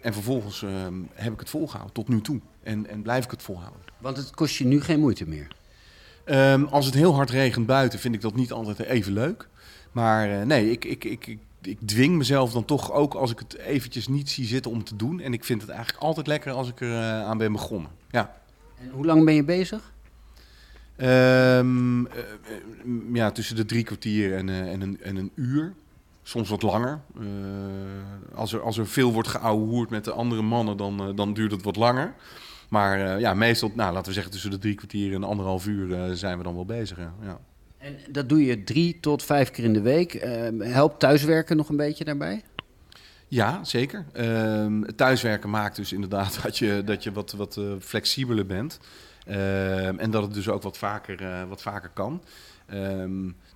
En 0.00 0.12
vervolgens 0.12 0.62
uh, 0.62 0.70
heb 1.12 1.32
ik 1.32 1.40
het 1.40 1.50
volgehouden 1.50 1.94
tot 1.94 2.08
nu 2.08 2.20
toe. 2.20 2.40
En, 2.62 2.86
en 2.86 3.02
blijf 3.02 3.24
ik 3.24 3.30
het 3.30 3.42
volhouden. 3.42 3.80
Want 3.98 4.16
het 4.16 4.30
kost 4.30 4.56
je 4.56 4.64
nu 4.64 4.80
geen 4.80 5.00
moeite 5.00 5.28
meer? 5.28 5.48
Um, 6.26 6.64
als 6.64 6.86
het 6.86 6.94
heel 6.94 7.14
hard 7.14 7.30
regent 7.30 7.66
buiten, 7.66 7.98
vind 7.98 8.14
ik 8.14 8.20
dat 8.20 8.34
niet 8.34 8.52
altijd 8.52 8.78
even 8.78 9.12
leuk. 9.12 9.48
Maar 9.92 10.46
nee, 10.46 10.70
ik, 10.70 10.84
ik, 10.84 11.04
ik, 11.04 11.26
ik, 11.26 11.38
ik 11.62 11.78
dwing 11.84 12.16
mezelf 12.16 12.52
dan 12.52 12.64
toch 12.64 12.92
ook 12.92 13.14
als 13.14 13.30
ik 13.30 13.38
het 13.38 13.56
eventjes 13.56 14.08
niet 14.08 14.30
zie 14.30 14.46
zitten 14.46 14.70
om 14.70 14.84
te 14.84 14.96
doen. 14.96 15.20
En 15.20 15.32
ik 15.32 15.44
vind 15.44 15.60
het 15.60 15.70
eigenlijk 15.70 16.02
altijd 16.02 16.26
lekker 16.26 16.52
als 16.52 16.68
ik 16.68 16.80
er 16.80 17.22
aan 17.22 17.38
ben 17.38 17.52
begonnen. 17.52 17.90
Ja. 18.10 18.34
En 18.80 18.90
hoe 18.90 19.06
lang 19.06 19.24
ben 19.24 19.34
je 19.34 19.44
bezig? 19.44 19.92
Um, 20.96 22.06
uh, 22.06 22.12
ja, 23.12 23.30
tussen 23.30 23.56
de 23.56 23.64
drie 23.64 23.84
kwartier 23.84 24.36
en, 24.36 24.48
uh, 24.48 24.72
en, 24.72 24.80
een, 24.80 25.00
en 25.02 25.16
een 25.16 25.30
uur. 25.34 25.74
Soms 26.22 26.48
wat 26.48 26.62
langer. 26.62 27.00
Als, 28.34 28.52
er, 28.52 28.62
als 28.62 28.78
er 28.78 28.86
veel 28.86 29.12
wordt 29.12 29.28
geouwehoerd 29.28 29.90
met 29.90 30.04
de 30.04 30.12
andere 30.12 30.42
mannen, 30.42 30.76
dan, 30.76 31.12
dan 31.16 31.34
duurt 31.34 31.52
het 31.52 31.62
wat 31.62 31.76
langer. 31.76 32.14
Maar 32.68 33.20
ja, 33.20 33.34
meestal, 33.34 33.72
nou, 33.74 33.92
laten 33.92 34.06
we 34.06 34.12
zeggen, 34.12 34.32
tussen 34.32 34.50
de 34.50 34.58
drie 34.58 34.74
kwartier 34.74 35.14
en 35.14 35.24
anderhalf 35.24 35.66
uur 35.66 36.16
zijn 36.16 36.38
we 36.38 36.44
dan 36.44 36.54
wel 36.54 36.64
bezig. 36.64 36.98
Ja. 36.98 37.12
ja. 37.22 37.40
En 37.82 37.98
dat 38.10 38.28
doe 38.28 38.44
je 38.44 38.64
drie 38.64 39.00
tot 39.00 39.22
vijf 39.22 39.50
keer 39.50 39.64
in 39.64 39.72
de 39.72 39.80
week. 39.80 40.14
Ehm, 40.14 40.60
helpt 40.60 40.98
thuiswerken 40.98 41.56
nog 41.56 41.68
een 41.68 41.76
beetje 41.76 42.04
daarbij? 42.04 42.42
Ja, 43.28 43.64
zeker. 43.64 44.04
Uh, 44.16 44.80
thuiswerken 44.96 45.50
maakt 45.50 45.76
dus 45.76 45.92
inderdaad 45.92 46.38
dat 46.42 46.58
je, 46.58 46.82
dat 46.84 47.02
je 47.02 47.12
wat, 47.12 47.32
wat 47.32 47.60
flexibeler 47.80 48.46
bent. 48.46 48.78
Uh, 49.28 50.00
en 50.00 50.10
dat 50.10 50.22
het 50.22 50.34
dus 50.34 50.48
ook 50.48 50.62
wat 50.62 50.78
vaker, 50.78 51.22
uh, 51.22 51.42
wat 51.48 51.62
vaker 51.62 51.90
kan. 51.94 52.22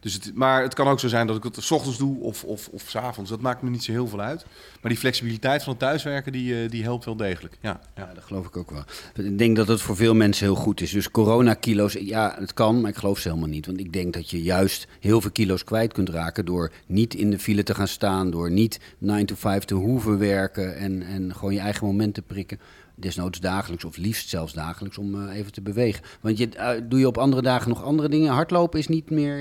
Dus 0.00 0.14
het, 0.14 0.35
maar 0.35 0.62
het 0.62 0.74
kan 0.74 0.88
ook 0.88 1.00
zo 1.00 1.09
zijn 1.09 1.26
dat 1.26 1.37
ik 1.37 1.42
het 1.42 1.56
s 1.61 1.70
ochtends 1.70 1.98
doe 1.98 2.20
of, 2.20 2.44
of, 2.44 2.68
of 2.68 2.85
s 2.87 2.96
avonds. 2.96 3.30
Dat 3.30 3.40
maakt 3.40 3.62
me 3.62 3.70
niet 3.70 3.85
zo 3.85 3.92
heel 3.92 4.09
veel 4.09 4.20
uit. 4.20 4.46
Maar 4.80 4.90
die 4.90 5.00
flexibiliteit 5.00 5.62
van 5.62 5.72
het 5.72 5.80
thuiswerken, 5.80 6.32
die, 6.32 6.64
uh, 6.64 6.70
die 6.70 6.82
helpt 6.82 7.04
wel 7.04 7.16
degelijk. 7.16 7.59
Ja, 7.61 7.80
ja. 7.96 8.11
dat 8.14 8.24
geloof 8.24 8.46
ik 8.46 8.56
ook 8.56 8.70
wel. 8.70 8.85
Ik 9.14 9.38
denk 9.38 9.56
dat 9.56 9.68
het 9.68 9.80
voor 9.80 9.96
veel 9.96 10.14
mensen 10.14 10.46
heel 10.46 10.54
goed 10.54 10.80
is. 10.80 10.90
Dus 10.90 11.11
coronakilo's, 11.11 11.92
ja, 11.92 12.37
het 12.38 12.54
kan, 12.54 12.80
maar 12.80 12.90
ik 12.90 12.96
geloof 12.96 13.18
ze 13.18 13.28
helemaal 13.28 13.50
niet. 13.50 13.66
Want 13.66 13.80
ik 13.80 13.92
denk 13.92 14.12
dat 14.12 14.30
je 14.30 14.42
juist 14.42 14.87
heel 15.00 15.20
veel 15.20 15.30
kilo's 15.30 15.64
kwijt 15.64 15.92
kunt 15.92 16.09
raken... 16.09 16.44
door 16.44 16.72
niet 16.87 17.14
in 17.14 17.30
de 17.30 17.38
file 17.38 17.62
te 17.62 17.74
gaan 17.74 17.88
staan, 17.88 18.30
door 18.30 18.50
niet 18.50 18.80
9 18.98 19.26
to 19.26 19.35
5 19.35 19.64
te 19.64 19.74
hoeven 19.74 20.18
werken... 20.18 20.76
en, 20.76 21.02
en 21.02 21.35
gewoon 21.35 21.54
je 21.54 21.61
eigen 21.61 21.87
moment 21.87 22.14
te 22.14 22.22
prikken 22.22 22.59
desnoods 22.96 23.40
dagelijks 23.40 23.85
of 23.85 23.96
liefst 23.96 24.28
zelfs 24.28 24.52
dagelijks 24.52 24.98
om 24.98 25.28
even 25.28 25.52
te 25.52 25.61
bewegen. 25.61 26.04
Want 26.20 26.38
je, 26.38 26.48
doe 26.88 26.98
je 26.98 27.06
op 27.06 27.18
andere 27.18 27.42
dagen 27.42 27.68
nog 27.68 27.85
andere 27.85 28.09
dingen? 28.09 28.32
Hardlopen 28.32 28.78
is 28.78 28.88
niet 28.88 29.11
meer 29.11 29.37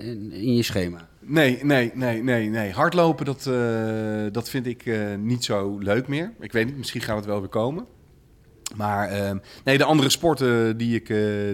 in, 0.00 0.32
in, 0.32 0.54
je 0.54 0.62
schema. 0.62 1.08
Nee, 1.20 1.58
nee, 1.64 1.90
nee, 1.94 2.22
nee, 2.22 2.48
nee. 2.48 2.72
Hardlopen, 2.72 3.24
dat, 3.24 3.42
dat 4.32 4.50
vind 4.50 4.66
ik 4.66 4.90
niet 5.18 5.44
zo 5.44 5.78
leuk 5.78 6.08
meer. 6.08 6.32
Ik 6.40 6.52
weet 6.52 6.66
niet, 6.66 6.76
misschien 6.76 7.00
gaat 7.00 7.16
het 7.16 7.26
wel 7.26 7.40
weer 7.40 7.48
komen. 7.48 7.86
Maar 8.76 9.08
ehm, 9.08 9.38
nee, 9.64 9.78
de 9.78 9.84
andere 9.84 10.08
sporten 10.08 10.76
die 10.76 10.94
ik, 10.94 11.06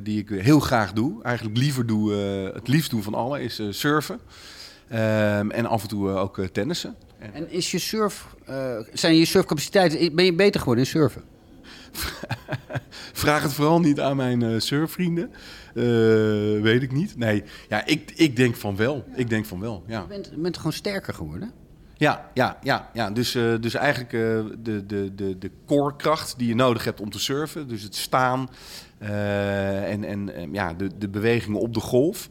die 0.05 0.19
ik 0.19 0.29
heel 0.29 0.61
graag 0.61 0.93
doe, 0.93 1.23
eigenlijk 1.23 1.57
liever 1.57 1.87
doe, 1.87 2.13
het 2.55 2.69
liefst 2.69 2.91
doen 2.91 3.03
van 3.03 3.15
alle, 3.15 3.43
is 3.43 3.63
surfen. 3.71 4.21
Um, 4.93 5.51
en 5.51 5.67
af 5.67 5.83
en 5.83 5.89
toe 5.89 6.11
ook 6.11 6.41
tennissen. 6.53 6.97
En 7.33 7.51
is 7.51 7.71
je 7.71 7.79
surf, 7.79 8.27
zijn 8.93 9.17
je 9.17 9.25
surfcapaciteiten, 9.25 10.15
ben 10.15 10.25
je 10.25 10.35
beter 10.35 10.61
geworden 10.61 10.85
in 10.85 10.91
surfen? 10.91 11.23
Vraag 13.23 13.43
het 13.43 13.53
vooral 13.53 13.81
niet 13.81 14.01
aan 14.01 14.17
mijn 14.17 14.63
surfvrienden. 14.63 15.31
Weet 16.63 16.83
ik 16.83 16.93
niet. 16.93 17.17
Nee, 17.17 17.45
ja, 17.69 17.87
ik, 17.87 18.13
ik 18.15 18.37
denk 18.37 18.57
van 18.57 18.77
wel. 18.77 19.05
Ik 19.15 19.29
denk 19.29 19.47
van 19.47 19.61
wel, 19.61 19.85
ja. 19.87 20.01
Je 20.01 20.07
bent, 20.07 20.43
bent 20.43 20.57
gewoon 20.57 20.73
sterker 20.73 21.15
geworden? 21.15 21.53
Ja, 21.97 22.31
ja, 22.35 22.59
ja, 22.63 22.91
ja. 22.93 23.11
Dus, 23.11 23.35
uh, 23.35 23.55
dus 23.61 23.75
eigenlijk 23.75 24.13
uh, 24.13 24.45
de, 24.63 24.87
de, 24.87 25.15
de, 25.15 25.39
de 25.39 25.51
core-kracht 25.67 26.39
die 26.39 26.49
je 26.49 26.55
nodig 26.55 26.85
hebt 26.85 27.01
om 27.01 27.11
te 27.11 27.19
surfen. 27.19 27.69
Dus 27.69 27.83
het 27.83 27.97
staan 27.97 28.49
en, 28.99 30.05
en 30.05 30.53
ja, 30.53 30.75
de, 30.75 30.91
de 30.99 31.09
bewegingen 31.09 31.61
op 31.61 31.75
de 31.75 31.81
golf. 31.81 32.29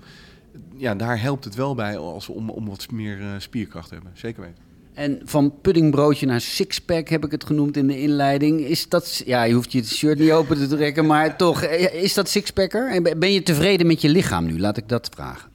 Ja, 0.75 0.95
daar 0.95 1.21
helpt 1.21 1.43
het 1.43 1.55
wel 1.55 1.75
bij 1.75 1.97
als 1.97 2.27
we 2.27 2.33
om, 2.33 2.49
om 2.49 2.67
wat 2.67 2.91
meer 2.91 3.19
spierkracht 3.37 3.89
hebben. 3.89 4.11
Zeker 4.13 4.41
weten. 4.41 4.72
En 4.93 5.21
van 5.23 5.53
puddingbroodje 5.61 6.25
naar 6.25 6.41
sixpack 6.41 7.09
heb 7.09 7.25
ik 7.25 7.31
het 7.31 7.45
genoemd 7.45 7.77
in 7.77 7.87
de 7.87 8.01
inleiding. 8.01 8.59
Is 8.61 8.89
dat, 8.89 9.21
ja, 9.25 9.43
je 9.43 9.53
hoeft 9.53 9.71
je 9.71 9.83
shirt 9.83 10.19
niet 10.19 10.31
open 10.31 10.57
te 10.57 10.67
trekken, 10.67 11.05
maar 11.05 11.37
toch, 11.37 11.63
is 11.63 12.13
dat 12.13 12.29
sixpacker? 12.29 12.91
En 12.91 13.19
ben 13.19 13.31
je 13.31 13.43
tevreden 13.43 13.87
met 13.87 14.01
je 14.01 14.09
lichaam 14.09 14.45
nu? 14.45 14.59
Laat 14.59 14.77
ik 14.77 14.89
dat 14.89 15.09
vragen. 15.13 15.49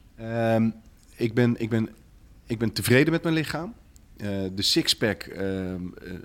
Um, 0.55 0.75
ik, 1.17 1.35
ben, 1.35 1.55
ik, 1.59 1.69
ben, 1.69 1.89
ik 2.47 2.59
ben 2.59 2.73
tevreden 2.73 3.13
met 3.13 3.23
mijn 3.23 3.35
lichaam. 3.35 3.75
Uh, 4.17 4.29
de 4.55 4.63
sixpack, 4.63 5.25
uh, 5.25 5.41
uh, 5.41 5.75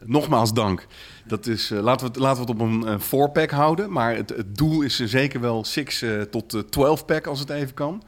nogmaals 0.04 0.54
dank. 0.54 0.88
Dat 1.26 1.47
is, 1.47 1.69
laten, 1.69 2.06
we 2.06 2.12
het, 2.12 2.21
laten 2.21 2.45
we 2.45 2.52
het 2.52 2.62
op 2.62 2.88
een 2.88 2.99
four-pack 2.99 3.49
houden. 3.49 3.91
Maar 3.91 4.15
het, 4.15 4.30
het, 4.30 4.58
doel 4.58 4.82
is 4.82 4.99
zeker 4.99 5.39
wel 5.39 5.63
six 5.63 6.04
tot 6.32 6.56
12-pack 6.65 7.28
als 7.28 7.39
het 7.39 7.49
even 7.49 7.73
kan. 7.73 8.04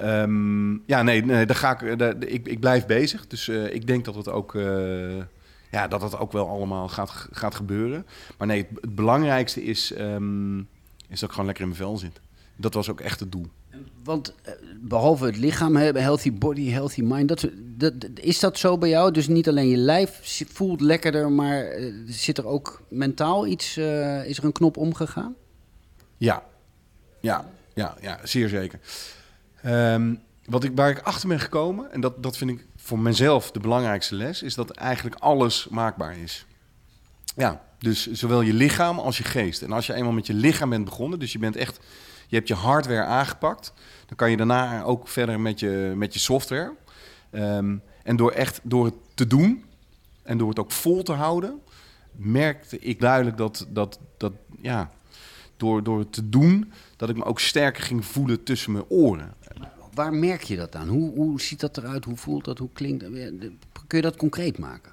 Um, 0.00 0.82
ja, 0.86 1.02
nee, 1.02 1.24
nee 1.24 1.46
daar 1.46 1.56
ga 1.56 1.80
ik, 1.80 1.98
daar, 1.98 2.14
ik, 2.24 2.48
ik 2.48 2.60
blijf 2.60 2.86
bezig. 2.86 3.26
Dus 3.26 3.48
ik 3.48 3.86
denk 3.86 4.04
dat 4.04 4.14
het 4.14 4.28
ook, 4.28 4.52
ja, 5.70 5.88
dat 5.88 6.02
het 6.02 6.18
ook 6.18 6.32
wel 6.32 6.48
allemaal 6.48 6.88
gaat, 6.88 7.28
gaat 7.30 7.54
gebeuren. 7.54 8.06
Maar 8.38 8.46
nee, 8.46 8.58
het, 8.58 8.80
het 8.80 8.94
belangrijkste 8.94 9.64
is, 9.64 9.92
um, 9.98 10.68
is 11.08 11.20
dat 11.20 11.28
ik 11.28 11.30
gewoon 11.30 11.46
lekker 11.46 11.64
in 11.64 11.70
mijn 11.70 11.80
vel 11.80 11.98
zit. 11.98 12.20
Dat 12.56 12.74
was 12.74 12.90
ook 12.90 13.00
echt 13.00 13.20
het 13.20 13.32
doel. 13.32 13.46
Want 14.04 14.34
eh, 14.42 14.52
behalve 14.80 15.24
het 15.24 15.36
lichaam 15.36 15.76
hebben, 15.76 16.02
healthy 16.02 16.32
body, 16.32 16.70
healthy 16.70 17.00
mind, 17.02 17.28
dat, 17.28 17.48
dat, 17.76 17.94
is 18.14 18.40
dat 18.40 18.58
zo 18.58 18.78
bij 18.78 18.88
jou? 18.88 19.10
Dus 19.10 19.28
niet 19.28 19.48
alleen 19.48 19.68
je 19.68 19.76
lijf 19.76 20.44
voelt 20.52 20.80
lekkerder, 20.80 21.32
maar 21.32 21.66
zit 22.06 22.38
er 22.38 22.46
ook 22.46 22.82
mentaal 22.88 23.46
iets, 23.46 23.78
uh, 23.78 24.26
is 24.26 24.38
er 24.38 24.44
een 24.44 24.52
knop 24.52 24.76
omgegaan? 24.76 25.34
Ja, 26.16 26.42
ja, 27.20 27.50
ja, 27.74 27.96
ja 28.00 28.18
zeer 28.22 28.48
zeker. 28.48 28.78
Um, 29.66 30.22
wat 30.44 30.64
ik, 30.64 30.72
waar 30.74 30.90
ik 30.90 30.98
achter 30.98 31.28
ben 31.28 31.40
gekomen, 31.40 31.92
en 31.92 32.00
dat, 32.00 32.22
dat 32.22 32.36
vind 32.36 32.50
ik 32.50 32.66
voor 32.76 32.98
mezelf 32.98 33.50
de 33.50 33.60
belangrijkste 33.60 34.14
les, 34.14 34.42
is 34.42 34.54
dat 34.54 34.70
eigenlijk 34.70 35.16
alles 35.16 35.68
maakbaar 35.70 36.18
is. 36.18 36.46
Ja, 37.36 37.62
dus 37.78 38.12
zowel 38.12 38.40
je 38.40 38.52
lichaam 38.52 38.98
als 38.98 39.18
je 39.18 39.24
geest. 39.24 39.62
En 39.62 39.72
als 39.72 39.86
je 39.86 39.94
eenmaal 39.94 40.12
met 40.12 40.26
je 40.26 40.34
lichaam 40.34 40.70
bent 40.70 40.84
begonnen, 40.84 41.18
dus 41.18 41.32
je 41.32 41.38
bent 41.38 41.56
echt 41.56 41.80
je 42.28 42.36
hebt 42.36 42.48
je 42.48 42.54
hardware 42.54 43.04
aangepakt. 43.04 43.72
Dan 44.06 44.16
kan 44.16 44.30
je 44.30 44.36
daarna 44.36 44.82
ook 44.82 45.08
verder 45.08 45.40
met 45.40 45.60
je, 45.60 45.92
met 45.96 46.12
je 46.12 46.18
software. 46.18 46.72
Um, 47.30 47.82
en 48.02 48.16
door 48.16 48.30
echt 48.30 48.60
door 48.62 48.84
het 48.84 48.94
te 49.14 49.26
doen 49.26 49.64
en 50.22 50.38
door 50.38 50.48
het 50.48 50.58
ook 50.58 50.72
vol 50.72 51.02
te 51.02 51.12
houden, 51.12 51.60
merkte 52.12 52.78
ik 52.78 53.00
duidelijk 53.00 53.36
dat, 53.36 53.66
dat, 53.68 53.98
dat 54.16 54.32
ja, 54.60 54.90
door, 55.56 55.82
door 55.82 55.98
het 55.98 56.12
te 56.12 56.28
doen, 56.28 56.72
dat 56.96 57.08
ik 57.08 57.16
me 57.16 57.24
ook 57.24 57.40
sterker 57.40 57.82
ging 57.82 58.04
voelen 58.04 58.42
tussen 58.42 58.72
mijn 58.72 58.84
oren. 58.88 59.34
Waar 59.94 60.12
merk 60.12 60.42
je 60.42 60.56
dat 60.56 60.74
aan? 60.76 60.88
Hoe, 60.88 61.14
hoe 61.14 61.40
ziet 61.40 61.60
dat 61.60 61.76
eruit? 61.76 62.04
Hoe 62.04 62.16
voelt 62.16 62.44
dat? 62.44 62.58
Hoe 62.58 62.68
klinkt 62.72 63.00
dat? 63.00 63.12
Kun 63.86 63.98
je 63.98 64.02
dat 64.02 64.16
concreet 64.16 64.58
maken? 64.58 64.92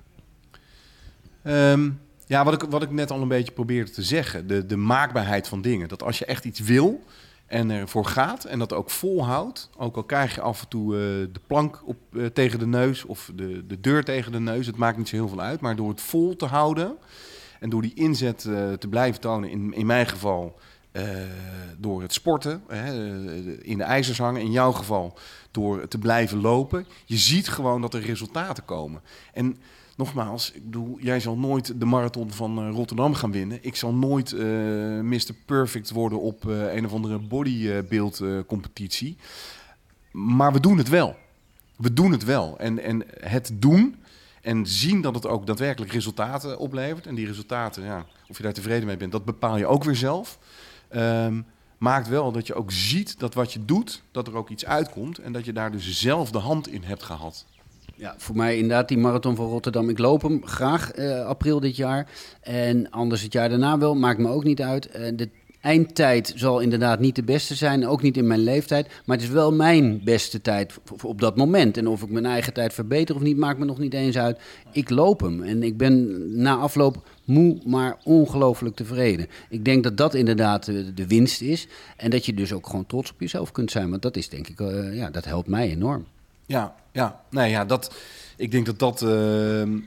Um, 1.44 2.00
ja, 2.26 2.44
wat 2.44 2.64
ik, 2.64 2.70
wat 2.70 2.84
ik 2.84 2.92
net 2.92 3.12
al 3.12 3.22
een 3.22 3.28
beetje 3.28 3.52
probeerde 3.52 3.92
te 3.92 4.04
zeggen. 4.04 4.48
De, 4.48 4.66
de 4.66 4.76
maakbaarheid 4.76 5.48
van 5.48 5.62
dingen. 5.62 5.88
Dat 5.88 6.04
als 6.04 6.20
je 6.20 6.26
echt 6.26 6.46
iets 6.46 6.60
wil, 6.60 7.04
en 7.52 7.70
ervoor 7.70 8.06
gaat 8.06 8.44
en 8.44 8.60
dat 8.60 8.74
ook 8.74 8.90
volhoudt. 8.90 9.70
Ook 9.78 9.96
al 9.96 10.04
krijg 10.04 10.36
je 10.36 10.42
af 10.42 10.62
en 10.62 10.68
toe 10.68 10.94
uh, 10.94 11.00
de 11.34 11.42
plank 11.48 11.82
op, 11.86 11.98
uh, 12.12 12.26
tegen 12.26 12.60
de 12.60 12.68
neus 12.68 13.06
of 13.06 13.32
de, 13.36 13.68
de 13.68 13.80
deur 13.80 14.04
tegen 14.04 14.32
de 14.32 14.40
neus. 14.40 14.66
Het 14.66 14.78
maakt 14.78 14.98
niet 14.98 15.10
zo 15.10 15.16
heel 15.16 15.28
veel 15.28 15.42
uit. 15.42 15.62
Maar 15.62 15.76
door 15.76 15.90
het 15.90 16.02
vol 16.02 16.36
te 16.36 16.46
houden 16.46 16.98
en 17.60 17.70
door 17.70 17.82
die 17.82 17.94
inzet 17.94 18.46
uh, 18.48 18.74
te 18.74 18.88
blijven 18.88 19.22
tonen, 19.22 19.50
in, 19.50 19.74
in 19.74 19.86
mijn 19.86 20.08
geval 20.08 20.60
door 21.77 22.01
het 22.01 22.13
sporten, 22.13 22.62
in 23.62 23.77
de 23.77 23.84
ijzers 23.84 24.17
hangen. 24.17 24.41
In 24.41 24.51
jouw 24.51 24.71
geval 24.71 25.17
door 25.51 25.88
te 25.88 25.97
blijven 25.97 26.41
lopen. 26.41 26.86
Je 27.06 27.17
ziet 27.17 27.47
gewoon 27.47 27.82
dat 27.82 27.93
er 27.93 28.01
resultaten 28.01 28.65
komen. 28.65 29.01
En 29.34 29.58
nogmaals, 29.95 30.51
ik 30.51 30.63
bedoel, 30.63 30.97
jij 30.99 31.19
zal 31.19 31.38
nooit 31.38 31.80
de 31.80 31.86
marathon 31.86 32.32
van 32.32 32.67
uh, 32.67 32.73
Rotterdam 32.73 33.13
gaan 33.13 33.32
winnen. 33.32 33.60
Ik 33.62 33.75
zal 33.75 33.93
nooit 33.93 34.32
uh, 34.32 34.41
Mr. 34.99 35.34
Perfect 35.45 35.91
worden 35.91 36.19
op 36.21 36.43
een 36.45 36.86
of 36.86 36.93
andere 36.93 37.19
bodybuild 37.19 38.21
competitie. 38.47 39.17
Maar 40.12 40.54
we 40.54 40.60
doen 40.60 40.77
het 40.77 40.89
wel. 40.89 41.15
We 41.77 41.93
doen 41.93 42.12
het 42.12 42.23
wel. 42.23 42.58
En, 42.60 42.80
en 42.80 43.04
het 43.19 43.51
doen 43.54 43.95
en 44.41 44.65
zien 44.65 45.01
dat 45.01 45.15
het 45.15 45.27
ook 45.27 45.45
daadwerkelijk 45.45 45.91
resultaten 45.91 46.58
oplevert. 46.58 47.08
En 47.08 47.15
die 47.15 47.27
resultaten, 47.27 47.84
ja, 47.84 48.06
of 48.27 48.38
je 48.38 48.43
daar 48.43 48.54
tevreden 48.54 48.88
mee 48.88 48.97
bent, 48.97 49.12
dat 49.12 49.25
bepaal 49.25 49.58
je 49.58 49.67
ook 49.67 49.84
weer 49.84 49.95
zelf. 49.95 50.39
Um, 50.95 51.45
maakt 51.77 52.08
wel 52.08 52.32
dat 52.32 52.47
je 52.47 52.54
ook 52.54 52.71
ziet 52.71 53.19
dat 53.19 53.34
wat 53.34 53.54
je 53.54 53.65
doet, 53.65 54.01
dat 54.12 54.27
er 54.27 54.36
ook 54.36 54.49
iets 54.49 54.65
uitkomt. 54.65 55.17
En 55.17 55.32
dat 55.32 55.45
je 55.45 55.54
daar 55.54 55.71
dus 55.71 55.99
zelf 55.99 56.32
de 56.32 56.38
hand 56.38 56.67
in 56.67 56.84
hebt 56.84 57.04
gehad. 57.04 57.45
Ja, 57.95 58.15
voor 58.17 58.36
mij 58.36 58.56
inderdaad 58.56 58.88
die 58.88 58.97
marathon 58.97 59.36
van 59.36 59.45
Rotterdam. 59.45 59.89
Ik 59.89 59.97
loop 59.97 60.21
hem 60.21 60.45
graag 60.45 60.97
uh, 60.97 61.25
april 61.25 61.60
dit 61.60 61.75
jaar. 61.75 62.10
En 62.41 62.89
anders 62.89 63.21
het 63.21 63.34
jaar 63.34 63.49
daarna 63.49 63.77
wel, 63.77 63.95
maakt 63.95 64.19
me 64.19 64.30
ook 64.30 64.43
niet 64.43 64.62
uit. 64.62 64.88
Uh, 64.95 65.12
de 65.15 65.30
eindtijd 65.62 66.34
zal 66.36 66.60
inderdaad 66.60 67.00
niet 67.00 67.15
de 67.15 67.24
beste 67.24 67.56
zijn, 67.56 67.88
ook 67.88 68.02
niet 68.02 68.17
in 68.17 68.28
mijn 68.28 68.43
leeftijd. 68.43 68.88
Maar 69.06 69.17
het 69.17 69.26
is 69.26 69.32
wel 69.32 69.54
mijn 69.54 70.02
beste 70.04 70.41
tijd 70.41 70.80
op 71.04 71.21
dat 71.21 71.36
moment. 71.36 71.78
En 71.78 71.88
of 71.88 72.02
ik 72.02 72.10
mijn 72.10 72.26
eigen 72.26 72.54
tijd 72.54 72.74
verbeter 72.74 73.15
of 73.15 73.21
niet, 73.21 73.38
maakt 73.38 73.60
me 73.60 73.65
nog 73.65 73.80
niet 73.80 73.93
eens 73.93 74.17
uit. 74.17 74.39
Ik 74.71 74.89
loop 74.89 75.19
hem 75.21 75.43
en 75.43 75.63
ik 75.63 75.78
ben 75.78 76.21
na 76.41 76.56
afloop 76.56 77.04
moe, 77.26 77.58
maar 77.65 77.97
ongelooflijk 78.04 78.76
tevreden. 78.76 79.28
Ik 79.50 79.65
denk 79.65 79.84
dat 79.84 79.97
dat 79.97 80.13
inderdaad 80.13 80.65
de, 80.65 81.08
winst 81.08 81.41
is. 81.41 81.67
En 81.97 82.10
dat 82.10 82.26
je 82.26 82.34
dus 82.34 82.54
ook 82.54 82.65
gewoon 82.65 82.86
trots 82.86 83.12
op 83.12 83.19
jezelf 83.19 83.52
kunt 83.52 83.71
zijn. 83.71 83.89
Want 83.89 84.02
dat 84.02 84.17
is 84.17 84.30
denk 84.30 84.47
ik, 84.47 84.60
uh, 84.60 84.95
ja, 84.95 85.10
dat 85.10 85.26
helpt 85.26 85.47
mij 85.47 85.69
enorm. 85.69 86.06
Ja, 86.45 86.76
ja, 86.91 87.21
nee, 87.30 87.50
ja, 87.50 87.65
dat. 87.65 87.95
Ik 88.41 88.51
denk 88.51 88.65
dat 88.65 88.80
dat 88.80 89.01
uh, 89.01 89.10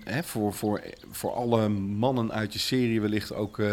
hè, 0.05 0.23
voor, 0.23 0.53
voor, 0.53 0.83
voor 1.11 1.33
alle 1.33 1.69
mannen 1.69 2.33
uit 2.33 2.53
je 2.53 2.59
serie 2.59 3.01
wellicht 3.01 3.35
ook 3.35 3.59
uh, 3.59 3.69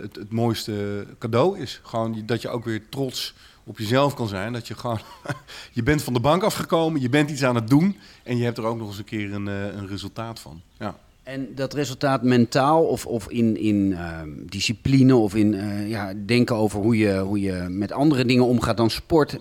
het, 0.00 0.32
mooiste 0.32 1.06
cadeau 1.18 1.58
is. 1.58 1.80
Gewoon 1.82 2.22
dat 2.26 2.42
je 2.42 2.48
ook 2.48 2.64
weer 2.64 2.88
trots 2.88 3.34
op 3.64 3.78
jezelf 3.78 4.14
kan 4.14 4.28
zijn. 4.28 4.52
Dat 4.52 4.68
je 4.68 4.74
gewoon, 4.74 5.00
je 5.72 5.82
bent 5.82 6.02
van 6.02 6.12
de 6.12 6.20
bank 6.20 6.42
afgekomen, 6.42 7.00
je 7.00 7.08
bent 7.08 7.30
iets 7.30 7.44
aan 7.44 7.54
het 7.54 7.68
doen 7.68 7.98
en 8.22 8.36
je 8.36 8.44
hebt 8.44 8.58
er 8.58 8.64
ook 8.64 8.78
nog 8.78 8.88
eens 8.88 8.98
een 8.98 9.04
keer 9.04 9.32
een, 9.32 9.46
uh, 9.46 9.64
een 9.64 9.86
resultaat 9.86 10.40
van. 10.40 10.62
Ja. 10.78 10.96
En 11.26 11.54
dat 11.54 11.74
resultaat 11.74 12.22
mentaal 12.22 12.84
of, 12.84 13.06
of 13.06 13.28
in, 13.28 13.56
in 13.56 13.90
uh, 13.90 14.20
discipline 14.48 15.16
of 15.16 15.34
in 15.34 15.52
uh, 15.52 15.88
ja, 15.88 16.12
denken 16.26 16.56
over 16.56 16.80
hoe 16.80 16.96
je, 16.96 17.18
hoe 17.18 17.40
je 17.40 17.66
met 17.68 17.92
andere 17.92 18.24
dingen 18.24 18.44
omgaat 18.44 18.76
dan 18.76 18.90
sport, 18.90 19.36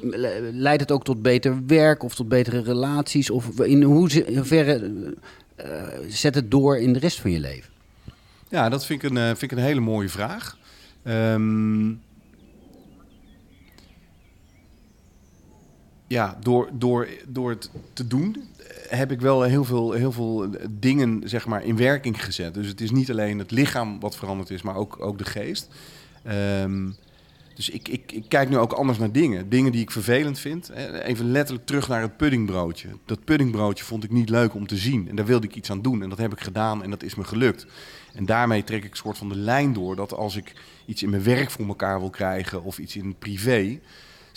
leidt 0.52 0.82
het 0.82 0.92
ook 0.92 1.04
tot 1.04 1.22
beter 1.22 1.66
werk 1.68 2.04
of 2.04 2.16
tot 2.16 2.30
betere 2.30 2.62
relaties? 2.62 3.30
Of 3.30 3.60
in 3.60 3.84
hoeverre 3.84 4.92
uh, 5.66 5.66
zet 6.08 6.36
het 6.36 6.52
door 6.52 6.78
in 6.78 6.94
de 6.94 7.00
rest 7.00 7.22
van 7.22 7.32
je 7.32 7.40
leven? 7.40 7.70
Ja, 8.50 8.70
dat 8.70 8.86
vind 8.86 9.04
ik 9.04 9.10
een, 9.10 9.38
vind 9.38 9.52
ik 9.52 9.58
een 9.58 9.64
hele 9.64 9.80
mooie 9.80 10.10
vraag. 10.10 10.58
Um, 11.08 12.02
ja, 16.08 16.38
door, 16.42 16.70
door, 16.74 17.08
door 17.28 17.50
het 17.50 17.70
te 17.94 18.08
doen 18.08 18.44
heb 18.90 19.12
ik 19.12 19.22
wel 19.22 19.42
heel 19.42 19.64
veel, 19.64 19.92
heel 19.92 20.12
veel 20.12 20.50
dingen 20.70 21.30
zeg 21.30 21.46
maar, 21.48 21.64
in 21.64 21.78
werking 21.78 22.24
gezet. 22.24 22.54
Dus 22.54 22.68
het 22.68 22.82
is 22.82 22.92
niet 22.92 23.12
alleen 23.12 23.40
het 23.40 23.52
lichaam 23.52 24.00
wat 24.00 24.16
veranderd 24.16 24.50
is, 24.50 24.62
maar 24.62 24.76
ook, 24.76 24.98
ook 25.00 25.18
de 25.18 25.26
geest. 25.26 25.70
Um, 26.62 26.96
Dus 27.56 27.70
ik, 27.70 27.88
ik, 27.88 28.12
ik 28.12 28.24
kijk 28.28 28.50
nu 28.50 28.58
ook 28.58 28.72
anders 28.72 28.98
naar 28.98 29.12
dingen. 29.12 29.50
Dingen 29.50 29.72
die 29.72 29.82
ik 29.82 29.92
vervelend 29.92 30.40
vind. 30.40 30.70
Even 31.04 31.32
letterlijk 31.32 31.66
terug 31.66 31.88
naar 31.88 32.02
het 32.02 32.18
puddingbroodje. 32.18 32.88
Dat 33.06 33.24
puddingbroodje 33.24 33.86
vond 33.86 34.04
ik 34.04 34.12
niet 34.12 34.30
leuk 34.30 34.54
om 34.54 34.68
te 34.68 34.78
zien. 34.78 35.10
En 35.10 35.16
daar 35.16 35.26
wilde 35.26 35.48
ik 35.48 35.56
iets 35.56 35.72
aan 35.72 35.82
doen. 35.82 36.02
En 36.02 36.10
dat 36.10 36.18
heb 36.18 36.32
ik 36.32 36.42
gedaan 36.42 36.84
en 36.84 36.90
dat 36.90 37.04
is 37.04 37.16
me 37.16 37.24
gelukt. 37.24 37.66
En 38.14 38.26
daarmee 38.26 38.64
trek 38.64 38.84
ik 38.84 38.92
een 38.92 38.98
soort 38.98 39.18
van 39.18 39.30
de 39.30 39.36
lijn 39.36 39.74
door 39.74 39.96
dat 39.96 40.14
als 40.14 40.36
ik 40.36 40.54
iets 40.86 41.04
in 41.04 41.10
mijn 41.10 41.24
werk 41.24 41.52
voor 41.52 41.68
elkaar 41.68 42.00
wil 42.00 42.10
krijgen 42.10 42.64
of 42.64 42.78
iets 42.78 42.96
in 42.96 43.16
privé. 43.20 43.80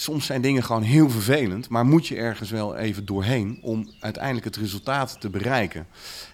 Soms 0.01 0.27
zijn 0.27 0.41
dingen 0.41 0.63
gewoon 0.63 0.83
heel 0.83 1.11
vervelend, 1.11 1.69
maar 1.69 1.87
moet 1.87 2.07
je 2.07 2.17
ergens 2.17 2.51
wel 2.51 2.77
even 2.77 3.05
doorheen 3.07 3.59
om 3.63 3.91
uiteindelijk 4.01 4.45
het 4.45 4.57
resultaat 4.57 5.21
te 5.21 5.31
bereiken. 5.31 5.87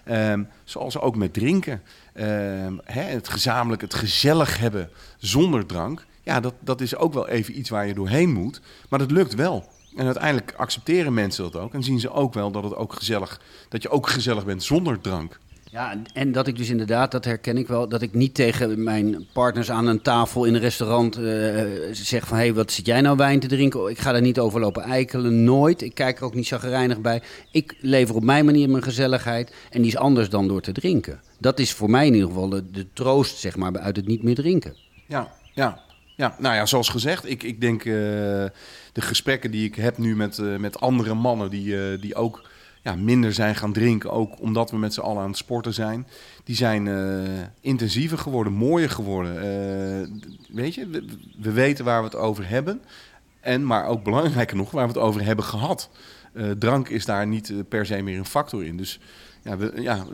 Ehm, 0.03 0.43
zoals 0.63 0.99
ook 0.99 1.15
met 1.15 1.33
drinken. 1.33 1.81
Ehm, 2.13 2.77
hè, 2.83 3.01
het 3.01 3.27
gezamenlijk, 3.27 3.81
het 3.81 3.93
gezellig 3.93 4.57
hebben 4.57 4.89
zonder 5.17 5.65
drank. 5.65 6.05
Ja, 6.23 6.39
dat, 6.39 6.53
dat 6.59 6.81
is 6.81 6.95
ook 6.95 7.13
wel 7.13 7.27
even 7.27 7.57
iets 7.57 7.69
waar 7.69 7.87
je 7.87 7.93
doorheen 7.93 8.33
moet. 8.33 8.61
Maar 8.89 8.99
dat 8.99 9.11
lukt 9.11 9.35
wel. 9.35 9.69
En 9.95 10.05
uiteindelijk 10.05 10.53
accepteren 10.57 11.13
mensen 11.13 11.43
dat 11.43 11.55
ook. 11.61 11.73
En 11.73 11.83
zien 11.83 11.99
ze 11.99 12.11
ook 12.11 12.33
wel 12.33 12.51
dat, 12.51 12.63
het 12.63 12.75
ook 12.75 12.93
gezellig, 12.93 13.41
dat 13.69 13.81
je 13.81 13.89
ook 13.89 14.09
gezellig 14.09 14.45
bent 14.45 14.63
zonder 14.63 15.01
drank. 15.01 15.39
Ja, 15.75 16.01
en 16.13 16.31
dat 16.31 16.47
ik 16.47 16.57
dus 16.57 16.69
inderdaad, 16.69 17.11
dat 17.11 17.25
herken 17.25 17.57
ik 17.57 17.67
wel, 17.67 17.87
dat 17.87 18.01
ik 18.01 18.13
niet 18.13 18.35
tegen 18.35 18.83
mijn 18.83 19.27
partners 19.33 19.71
aan 19.71 19.87
een 19.87 20.01
tafel 20.01 20.45
in 20.45 20.53
een 20.53 20.59
restaurant 20.59 21.17
uh, 21.17 21.63
zeg 21.91 22.27
van... 22.27 22.37
hé, 22.37 22.43
hey, 22.43 22.53
wat 22.53 22.71
zit 22.71 22.85
jij 22.85 23.01
nou 23.01 23.17
wijn 23.17 23.39
te 23.39 23.47
drinken? 23.47 23.89
Ik 23.89 23.99
ga 23.99 24.11
daar 24.11 24.21
niet 24.21 24.39
over 24.39 24.59
lopen 24.59 24.83
eikelen, 24.83 25.43
nooit. 25.43 25.81
Ik 25.81 25.93
kijk 25.93 26.17
er 26.17 26.23
ook 26.25 26.33
niet 26.33 26.47
chagrijnig 26.47 27.01
bij. 27.01 27.21
Ik 27.51 27.75
lever 27.79 28.15
op 28.15 28.23
mijn 28.23 28.45
manier 28.45 28.69
mijn 28.69 28.83
gezelligheid 28.83 29.53
en 29.69 29.81
die 29.81 29.91
is 29.91 29.97
anders 29.97 30.29
dan 30.29 30.47
door 30.47 30.61
te 30.61 30.71
drinken. 30.71 31.21
Dat 31.39 31.59
is 31.59 31.73
voor 31.73 31.89
mij 31.89 32.07
in 32.07 32.13
ieder 32.13 32.29
geval 32.29 32.49
de, 32.49 32.87
troost, 32.93 33.37
zeg 33.37 33.55
maar, 33.55 33.79
uit 33.79 33.95
het 33.95 34.07
niet 34.07 34.23
meer 34.23 34.35
drinken. 34.35 34.75
Ja, 35.07 35.31
ja. 35.53 35.83
Ja, 36.15 36.35
nou 36.39 36.55
ja, 36.55 36.65
zoals 36.65 36.89
gezegd, 36.89 37.29
ik, 37.29 37.43
ik 37.43 37.61
denk 37.61 37.83
uh, 37.83 37.93
de 37.93 39.01
gesprekken 39.01 39.51
die 39.51 39.65
ik 39.65 39.75
heb 39.75 39.97
nu 39.97 40.15
met, 40.15 40.37
uh, 40.37 40.57
met 40.57 40.79
andere 40.79 41.13
mannen 41.13 41.49
die, 41.49 41.99
die 41.99 42.15
ook 42.15 42.43
ja, 42.85 42.95
minder 42.95 43.33
zijn 43.33 43.55
gaan 43.55 43.73
drinken, 43.73 44.11
ook 44.11 44.39
omdat 44.41 44.71
we 44.71 44.77
met 44.77 44.93
z'n 44.93 44.99
allen 44.99 45.21
aan 45.21 45.29
het 45.29 45.37
sporten 45.37 45.73
zijn, 45.73 46.07
die 46.43 46.55
zijn 46.55 46.89
intensiever 47.61 48.17
geworden, 48.17 48.53
mooier 48.53 48.89
geworden. 48.89 49.33
weet 50.49 50.75
je, 50.75 50.87
we, 50.87 51.05
we, 51.37 51.51
weten 51.51 51.85
waar 51.85 51.99
we 51.99 52.05
het 52.05 52.15
over 52.15 52.49
hebben. 52.49 52.81
En, 53.39 53.65
maar 53.65 53.85
ook 53.85 54.03
belangrijker 54.03 54.57
nog, 54.57 54.71
waar 54.71 54.87
we 54.87 54.93
het 54.93 55.01
over 55.01 55.23
hebben 55.23 55.45
gehad. 55.45 55.89
drank 56.59 56.89
is 56.89 57.05
daar 57.05 57.27
niet 57.27 57.53
per 57.69 57.85
se 57.85 58.01
meer 58.01 58.17
een 58.17 58.25
factor 58.25 58.65
in. 58.65 58.77
Dus 58.77 58.99
ja, 59.43 59.57
we, 59.57 59.81
ja, 59.81 60.05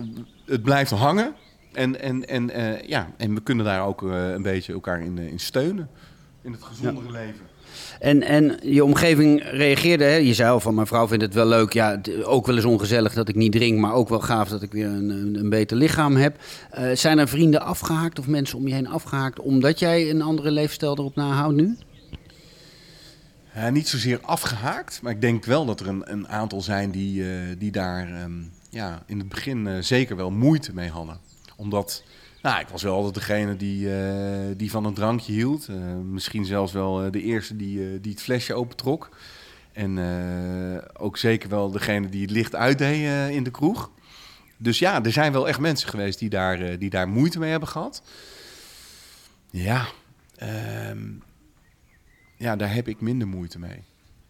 het 0.46 0.64
blijft 0.64 0.92
hangen. 0.92 1.36
En, 1.74 2.00
en, 2.02 2.28
en, 2.28 2.50
uh, 2.50 2.82
ja, 2.82 3.12
en 3.18 3.34
we 3.34 3.42
kunnen 3.42 3.66
daar 3.66 3.86
ook 3.86 4.02
uh, 4.02 4.30
een 4.30 4.42
beetje 4.42 4.74
elkaar 4.74 5.02
in, 5.02 5.18
in 5.18 5.40
steunen. 5.40 5.90
In 6.42 6.52
het 6.52 6.64
gezondere 6.64 7.06
ja. 7.06 7.12
leven. 7.12 7.46
En, 8.00 8.24
en 8.24 8.60
je 8.64 8.84
omgeving 8.84 9.44
reageerde, 9.52 10.04
hè? 10.04 10.16
je 10.16 10.34
zei 10.34 10.52
al 10.52 10.60
van 10.60 10.76
mijn 10.76 10.88
vrouw 10.88 11.08
vindt 11.08 11.24
het 11.24 11.34
wel 11.34 11.46
leuk. 11.46 11.74
Ja, 11.74 12.02
ook 12.24 12.46
wel 12.46 12.56
eens 12.56 12.66
ongezellig 12.66 13.14
dat 13.14 13.30
ik 13.30 13.36
niet 13.36 13.52
drink, 13.52 13.80
maar 13.80 13.94
ook 13.94 14.10
wel 14.10 14.20
gaaf 14.20 14.50
dat 14.50 14.62
ik 14.62 14.72
weer 14.72 14.86
een, 14.86 15.10
een, 15.40 15.50
beter 15.50 15.78
lichaam 15.78 16.16
heb. 16.16 16.38
Uh, 16.80 16.92
zijn 16.94 17.20
er 17.20 17.28
vrienden 17.28 17.62
afgehaakt 17.62 18.20
of 18.20 18.28
mensen 18.28 18.58
om 18.58 18.68
je 18.68 18.74
heen 18.74 18.88
afgehaakt 18.88 19.40
omdat 19.40 19.80
jij 19.80 20.10
een 20.10 20.22
andere 20.22 20.52
leefstijl 20.52 20.98
erop 20.98 21.16
nahoudt 21.16 21.56
nu? 21.56 21.78
Niet 23.72 23.88
zozeer 23.88 24.20
afgehaakt, 24.22 25.00
maar 25.02 25.12
ik 25.12 25.22
denk 25.22 25.46
wel 25.46 25.66
dat 25.66 25.80
er 25.80 25.88
een, 25.88 26.12
een 26.12 26.28
aantal 26.28 26.62
zijn 26.62 26.92
die, 26.92 27.26
die 27.58 27.72
daar 27.72 28.24
um, 28.24 28.52
ja, 28.70 29.04
in 29.06 29.20
het 29.20 29.30
begin 29.30 29.84
zeker 29.84 30.16
wel 30.16 30.32
moeite 30.32 30.74
mee 30.74 30.90
hadden 30.90 31.20
omdat, 31.62 32.04
nou, 32.42 32.60
ik 32.60 32.68
was 32.68 32.84
wel 32.84 32.96
altijd 32.96 33.14
degene 33.14 33.56
die, 33.56 33.88
uh, 33.88 34.56
die 34.58 34.72
van 34.72 34.86
een 34.86 34.94
drankje 34.94 35.34
hield. 35.34 35.68
Uh, 35.70 35.96
misschien 35.96 36.46
zelfs 36.46 36.72
wel 36.72 37.06
uh, 37.06 37.12
de 37.12 37.22
eerste 37.22 37.56
die, 37.56 38.02
die 38.02 38.12
het 38.12 38.22
flesje 38.22 38.54
opentrok. 38.54 39.10
En 39.72 40.00
ook 40.98 41.18
zeker 41.18 41.50
wel 41.50 41.72
degene 41.72 42.10
die 42.10 42.22
het 42.22 42.32
licht 42.32 42.56
uitdeed 42.56 43.32
in 43.32 43.44
de 43.44 43.52
kroeg. 43.52 43.92
Dus 44.58 44.80
ja, 44.80 45.04
er 45.04 45.12
zijn 45.12 45.32
wel 45.32 45.48
echt 45.48 45.60
mensen 45.60 45.90
geweest 45.90 46.20
die 46.20 46.30
daar, 46.30 46.78
die 46.78 46.90
daar 46.90 47.08
moeite 47.08 47.40
mee 47.40 47.50
hebben 47.52 47.70
gehad. 47.70 48.04
Ja, 49.50 49.86
um, 50.90 51.24
ja, 52.38 52.56
daar 52.56 52.74
heb 52.74 52.88
ik 52.88 53.02
minder 53.02 53.28
moeite 53.28 53.60
mee. 53.60 53.84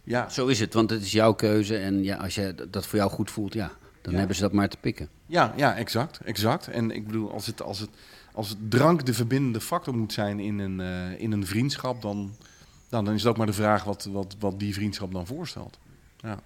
Ja. 0.04 0.30
Zo 0.30 0.48
is 0.48 0.60
het, 0.60 0.74
want 0.74 0.90
het 0.90 1.02
is 1.02 1.12
jouw 1.12 1.34
keuze. 1.34 1.78
En 1.78 2.04
ja, 2.04 2.18
als 2.18 2.36
je 2.36 2.56
dat 2.70 2.88
voor 2.88 3.00
jou 3.00 3.12
goed 3.12 3.32
voelt, 3.32 3.54
ja, 3.54 3.72
dan 4.02 4.12
ja. 4.12 4.20
hebben 4.20 4.36
ze 4.36 4.42
dat 4.42 4.54
maar 4.54 4.70
te 4.70 4.78
pikken. 4.78 5.10
Ja, 5.26 5.54
ja 5.56 5.76
exact, 5.76 6.20
exact. 6.26 6.68
En 6.68 6.92
ik 6.92 7.06
bedoel, 7.06 7.32
als 7.32 7.46
het, 7.46 7.62
als 7.62 7.80
het, 7.80 7.90
als 8.34 8.50
het 8.50 8.58
drank 8.70 9.06
de 9.06 9.14
verbindende 9.14 9.62
factor 9.62 9.96
moet 9.98 10.14
zijn 10.14 10.40
in 10.40 10.60
een, 10.60 10.80
uh, 10.80 11.20
in 11.20 11.32
een 11.32 11.46
vriendschap, 11.46 12.02
dan, 12.02 12.32
dan, 12.90 13.06
dan 13.06 13.14
is 13.14 13.26
ook 13.26 13.38
maar 13.38 13.46
de 13.46 13.54
vraag 13.54 13.84
wat, 13.84 14.10
wat, 14.12 14.36
wat 14.40 14.60
die 14.60 14.74
vriendschap 14.74 15.14
dan 15.14 15.28
voorstelt. 15.28 15.80
Ja. 16.18 16.40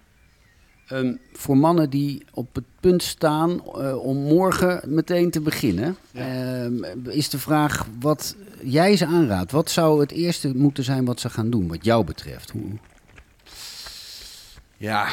Um, 0.92 1.18
voor 1.32 1.56
mannen 1.56 1.90
die 1.90 2.24
op 2.32 2.54
het 2.54 2.64
punt 2.80 3.02
staan 3.02 3.50
uh, 3.50 3.96
om 3.96 4.16
morgen 4.16 4.80
meteen 4.94 5.30
te 5.30 5.40
beginnen, 5.40 5.96
ja. 6.10 6.62
um, 6.64 6.84
is 7.04 7.28
de 7.28 7.38
vraag 7.38 7.86
wat 8.00 8.36
jij 8.62 8.96
ze 8.96 9.06
aanraadt. 9.06 9.52
Wat 9.52 9.70
zou 9.70 10.00
het 10.00 10.10
eerste 10.10 10.56
moeten 10.56 10.84
zijn 10.84 11.04
wat 11.04 11.20
ze 11.20 11.30
gaan 11.30 11.50
doen, 11.50 11.68
wat 11.68 11.84
jou 11.84 12.04
betreft? 12.04 12.50
Hoe... 12.50 12.78
Ja, 14.76 15.08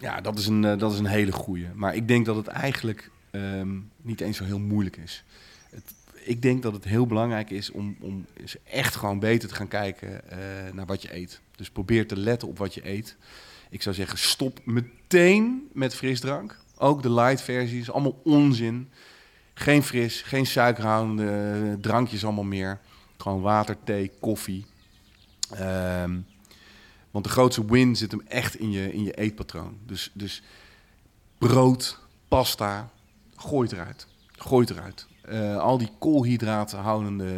ja, 0.00 0.20
dat 0.20 0.38
is 0.38 0.46
een, 0.46 0.62
uh, 0.62 0.78
dat 0.78 0.92
is 0.92 0.98
een 0.98 1.06
hele 1.06 1.32
goeie. 1.32 1.68
Maar 1.74 1.94
ik 1.94 2.08
denk 2.08 2.26
dat 2.26 2.36
het 2.36 2.46
eigenlijk 2.46 3.10
um, 3.30 3.90
niet 4.02 4.20
eens 4.20 4.36
zo 4.36 4.44
heel 4.44 4.58
moeilijk 4.58 4.96
is. 4.96 5.24
Het, 5.70 5.94
ik 6.24 6.42
denk 6.42 6.62
dat 6.62 6.72
het 6.72 6.84
heel 6.84 7.06
belangrijk 7.06 7.50
is 7.50 7.70
om, 7.70 7.96
om 8.00 8.26
echt 8.64 8.96
gewoon 8.96 9.18
beter 9.18 9.48
te 9.48 9.54
gaan 9.54 9.68
kijken 9.68 10.10
uh, 10.10 10.38
naar 10.72 10.86
wat 10.86 11.02
je 11.02 11.14
eet. 11.16 11.40
Dus 11.56 11.70
probeer 11.70 12.06
te 12.06 12.16
letten 12.16 12.48
op 12.48 12.58
wat 12.58 12.74
je 12.74 12.88
eet. 12.88 13.16
Ik 13.70 13.82
zou 13.82 13.94
zeggen, 13.94 14.18
stop 14.18 14.60
meteen 14.64 15.68
met 15.72 15.94
frisdrank. 15.94 16.58
Ook 16.76 17.02
de 17.02 17.12
light 17.12 17.42
versies, 17.42 17.90
allemaal 17.90 18.20
onzin. 18.24 18.88
Geen 19.54 19.82
fris, 19.82 20.22
geen 20.22 20.46
suikerhoudende 20.46 21.78
drankjes 21.80 22.24
allemaal 22.24 22.44
meer. 22.44 22.80
Gewoon 23.16 23.40
water, 23.40 23.76
thee, 23.84 24.10
koffie. 24.20 24.66
Um, 25.60 26.26
want 27.10 27.24
de 27.24 27.30
grootste 27.30 27.64
win 27.64 27.96
zit 27.96 28.10
hem 28.10 28.22
echt 28.28 28.54
in 28.54 28.70
je, 28.70 28.92
in 28.92 29.02
je 29.02 29.12
eetpatroon. 29.12 29.78
Dus, 29.86 30.10
dus 30.12 30.42
brood, 31.38 31.98
pasta, 32.28 32.90
gooi 33.36 33.68
het 33.68 33.78
eruit. 33.78 34.06
Gooi 34.36 34.66
het 34.66 34.76
eruit. 34.76 35.06
Uh, 35.28 35.56
al 35.56 35.78
die 35.78 35.90
koolhydraten 35.98 36.78
houdende 36.78 37.32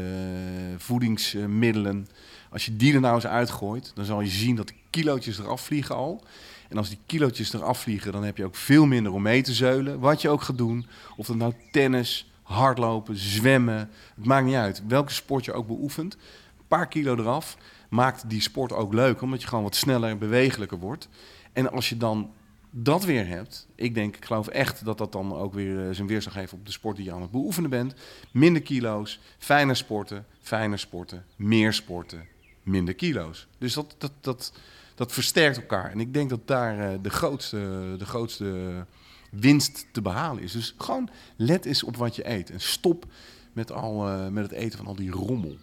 voedingsmiddelen. 0.77 2.07
Als 2.51 2.65
je 2.65 2.77
die 2.77 2.95
er 2.95 3.01
nou 3.01 3.15
eens 3.15 3.27
uitgooit, 3.27 3.93
dan 3.95 4.05
zal 4.05 4.21
je 4.21 4.29
zien 4.29 4.57
dat 4.57 4.69
de 4.69 4.75
kilootjes 4.91 5.39
eraf 5.39 5.61
vliegen 5.61 5.95
al. 5.95 6.25
En 6.69 6.79
als 6.79 6.89
die 6.89 6.99
kilootjes 7.07 7.53
eraf 7.53 7.81
vliegen, 7.81 8.13
dan 8.13 8.25
heb 8.25 8.37
je 8.37 8.45
ook 8.45 8.57
veel 8.57 8.87
minder 8.87 9.13
om 9.13 9.23
mee 9.23 9.43
te 9.43 9.53
zeulen. 9.53 9.99
Wat 9.99 10.23
je 10.23 10.29
ook 10.29 10.43
gaat 10.43 10.59
doen. 10.59 10.87
Of 11.17 11.27
dat 11.27 11.37
nou 11.37 11.53
tennis, 11.71 12.31
hardlopen, 12.43 13.17
zwemmen. 13.17 13.91
Het 14.15 14.25
maakt 14.25 14.47
niet 14.47 14.55
uit. 14.55 14.83
Welke 14.89 15.13
sport 15.13 15.45
je 15.45 15.53
ook 15.53 15.67
beoefent. 15.67 16.15
Een 16.15 16.67
paar 16.69 16.89
kilo 16.89 17.17
eraf 17.17 17.57
maakt 17.93 18.31
die 18.31 18.41
sport 18.41 18.73
ook 18.73 18.93
leuk, 18.93 19.23
omdat 19.23 19.43
je 19.43 19.49
gewoon 19.49 19.65
wat 19.65 19.77
sneller 19.77 20.11
en 20.11 20.19
bewegelijker 20.19 20.79
wordt. 20.79 21.09
En 21.53 21.73
als 21.73 21.89
je 21.89 21.97
dan 21.97 22.31
dat 22.71 23.05
weer 23.05 23.27
hebt, 23.27 23.67
ik 23.75 23.95
denk, 23.95 24.17
ik 24.17 24.25
geloof 24.25 24.49
echt 24.49 24.85
dat 24.85 24.99
dat 24.99 25.13
dan 25.13 25.35
ook 25.35 25.55
weer 25.55 25.87
uh, 25.87 25.95
zijn 25.95 26.07
weerslag 26.07 26.35
heeft 26.35 26.53
op 26.53 26.67
de 26.67 26.73
sport 26.73 26.97
die 26.97 27.05
je 27.05 27.13
aan 27.13 27.21
het 27.23 27.31
beoefenen 27.31 27.71
bent. 27.71 27.95
Minder 28.31 28.63
kilo's, 28.63 29.21
fijner 29.39 29.77
sporten, 29.77 30.27
fijner 30.41 30.79
sporten, 30.79 31.25
meer 31.37 31.73
sporten, 31.73 32.27
minder 32.63 32.95
kilo's. 32.95 33.47
Dus 33.59 33.75
dat, 33.75 33.95
dat, 33.99 34.13
dat, 34.21 34.53
dat 34.95 35.13
versterkt 35.13 35.57
elkaar. 35.57 35.91
En 35.91 36.01
ik 36.01 36.15
denk 36.15 36.31
dat 36.31 36.47
daar 36.47 36.93
uh, 36.93 36.99
de, 37.03 37.11
grootste, 37.11 37.95
de 37.99 38.07
grootste 38.07 38.87
winst 39.31 39.87
te 39.93 40.03
behalen 40.03 40.43
is. 40.43 40.53
Dus 40.53 40.75
gewoon 40.79 41.09
let 41.37 41.65
eens 41.65 41.83
op 41.83 41.97
wat 41.97 42.17
je 42.17 42.31
eet. 42.31 42.51
En 42.51 42.61
stop 42.61 43.07
met, 43.53 43.73
al, 43.73 44.09
uh, 44.09 44.29
met 44.29 44.43
het 44.43 44.53
eten 44.53 44.79
van 44.79 44.87
al 44.87 44.97
die 44.97 45.11
rommel. 45.11 45.57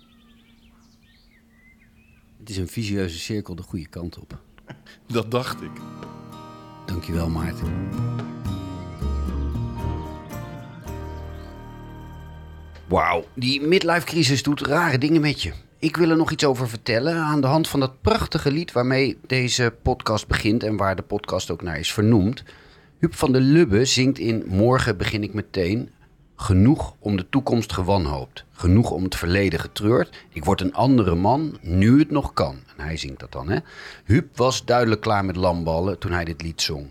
Het 2.40 2.50
is 2.50 2.58
een 2.58 2.68
visieuze 2.68 3.20
cirkel 3.20 3.56
de 3.56 3.64
goede 3.64 3.88
kant 3.88 4.20
op. 4.20 4.42
Dat 5.08 5.32
dacht 5.32 5.62
ik. 5.62 5.72
Dankjewel, 6.86 7.30
Maarten. 7.30 7.90
Wauw, 12.88 13.26
die 13.36 13.62
midlife-crisis 13.62 14.44
doet 14.44 14.62
rare 14.62 14.98
dingen 14.98 15.22
met 15.22 15.42
je. 15.42 15.52
Ik 15.80 15.98
wil 15.98 16.10
er 16.10 16.18
nog 16.18 16.32
iets 16.32 16.46
over 16.46 16.70
vertellen 16.70 17.16
aan 17.16 17.42
de 17.42 17.48
hand 17.48 17.68
van 17.68 17.80
dat 17.80 18.02
prachtige 18.02 18.52
lied 18.52 18.72
waarmee 18.72 19.18
deze 19.28 19.76
podcast 19.82 20.28
begint 20.28 20.64
en 20.64 20.78
waar 20.78 20.96
de 20.96 21.02
podcast 21.02 21.52
ook 21.52 21.62
naar 21.62 21.80
is 21.80 21.94
vernoemd. 21.94 22.44
Huub 23.00 23.16
van 23.16 23.32
der 23.32 23.42
Lubbe 23.42 23.86
zingt 23.86 24.18
in 24.20 24.44
Morgen 24.48 24.98
begin 24.98 25.24
ik 25.24 25.34
meteen 25.34 25.90
Genoeg 26.42 26.96
om 27.00 27.18
de 27.18 27.30
toekomst 27.30 27.74
gewanhoopt. 27.74 28.46
Genoeg 28.52 28.92
om 28.92 29.04
het 29.04 29.16
verleden 29.16 29.60
getreurd. 29.60 30.26
Ik 30.30 30.46
word 30.46 30.62
een 30.62 30.74
andere 30.74 31.16
man, 31.16 31.58
nu 31.62 32.00
het 32.00 32.12
nog 32.12 32.34
kan. 32.34 32.56
En 32.78 32.84
hij 32.84 32.98
zingt 32.98 33.20
dat 33.20 33.32
dan, 33.32 33.50
hè? 33.50 33.60
Huub 34.06 34.38
was 34.38 34.66
duidelijk 34.66 35.02
klaar 35.02 35.26
met 35.26 35.36
lamballen 35.36 36.00
toen 36.00 36.12
hij 36.12 36.26
dit 36.26 36.42
lied 36.42 36.62
zong. 36.62 36.88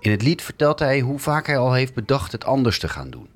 In 0.00 0.10
het 0.10 0.22
lied 0.22 0.42
vertelt 0.42 0.78
hij 0.78 1.00
hoe 1.00 1.18
vaak 1.18 1.46
hij 1.46 1.58
al 1.58 1.72
heeft 1.72 1.94
bedacht 1.94 2.32
het 2.32 2.44
anders 2.44 2.78
te 2.78 2.88
gaan 2.88 3.10
doen. 3.10 3.28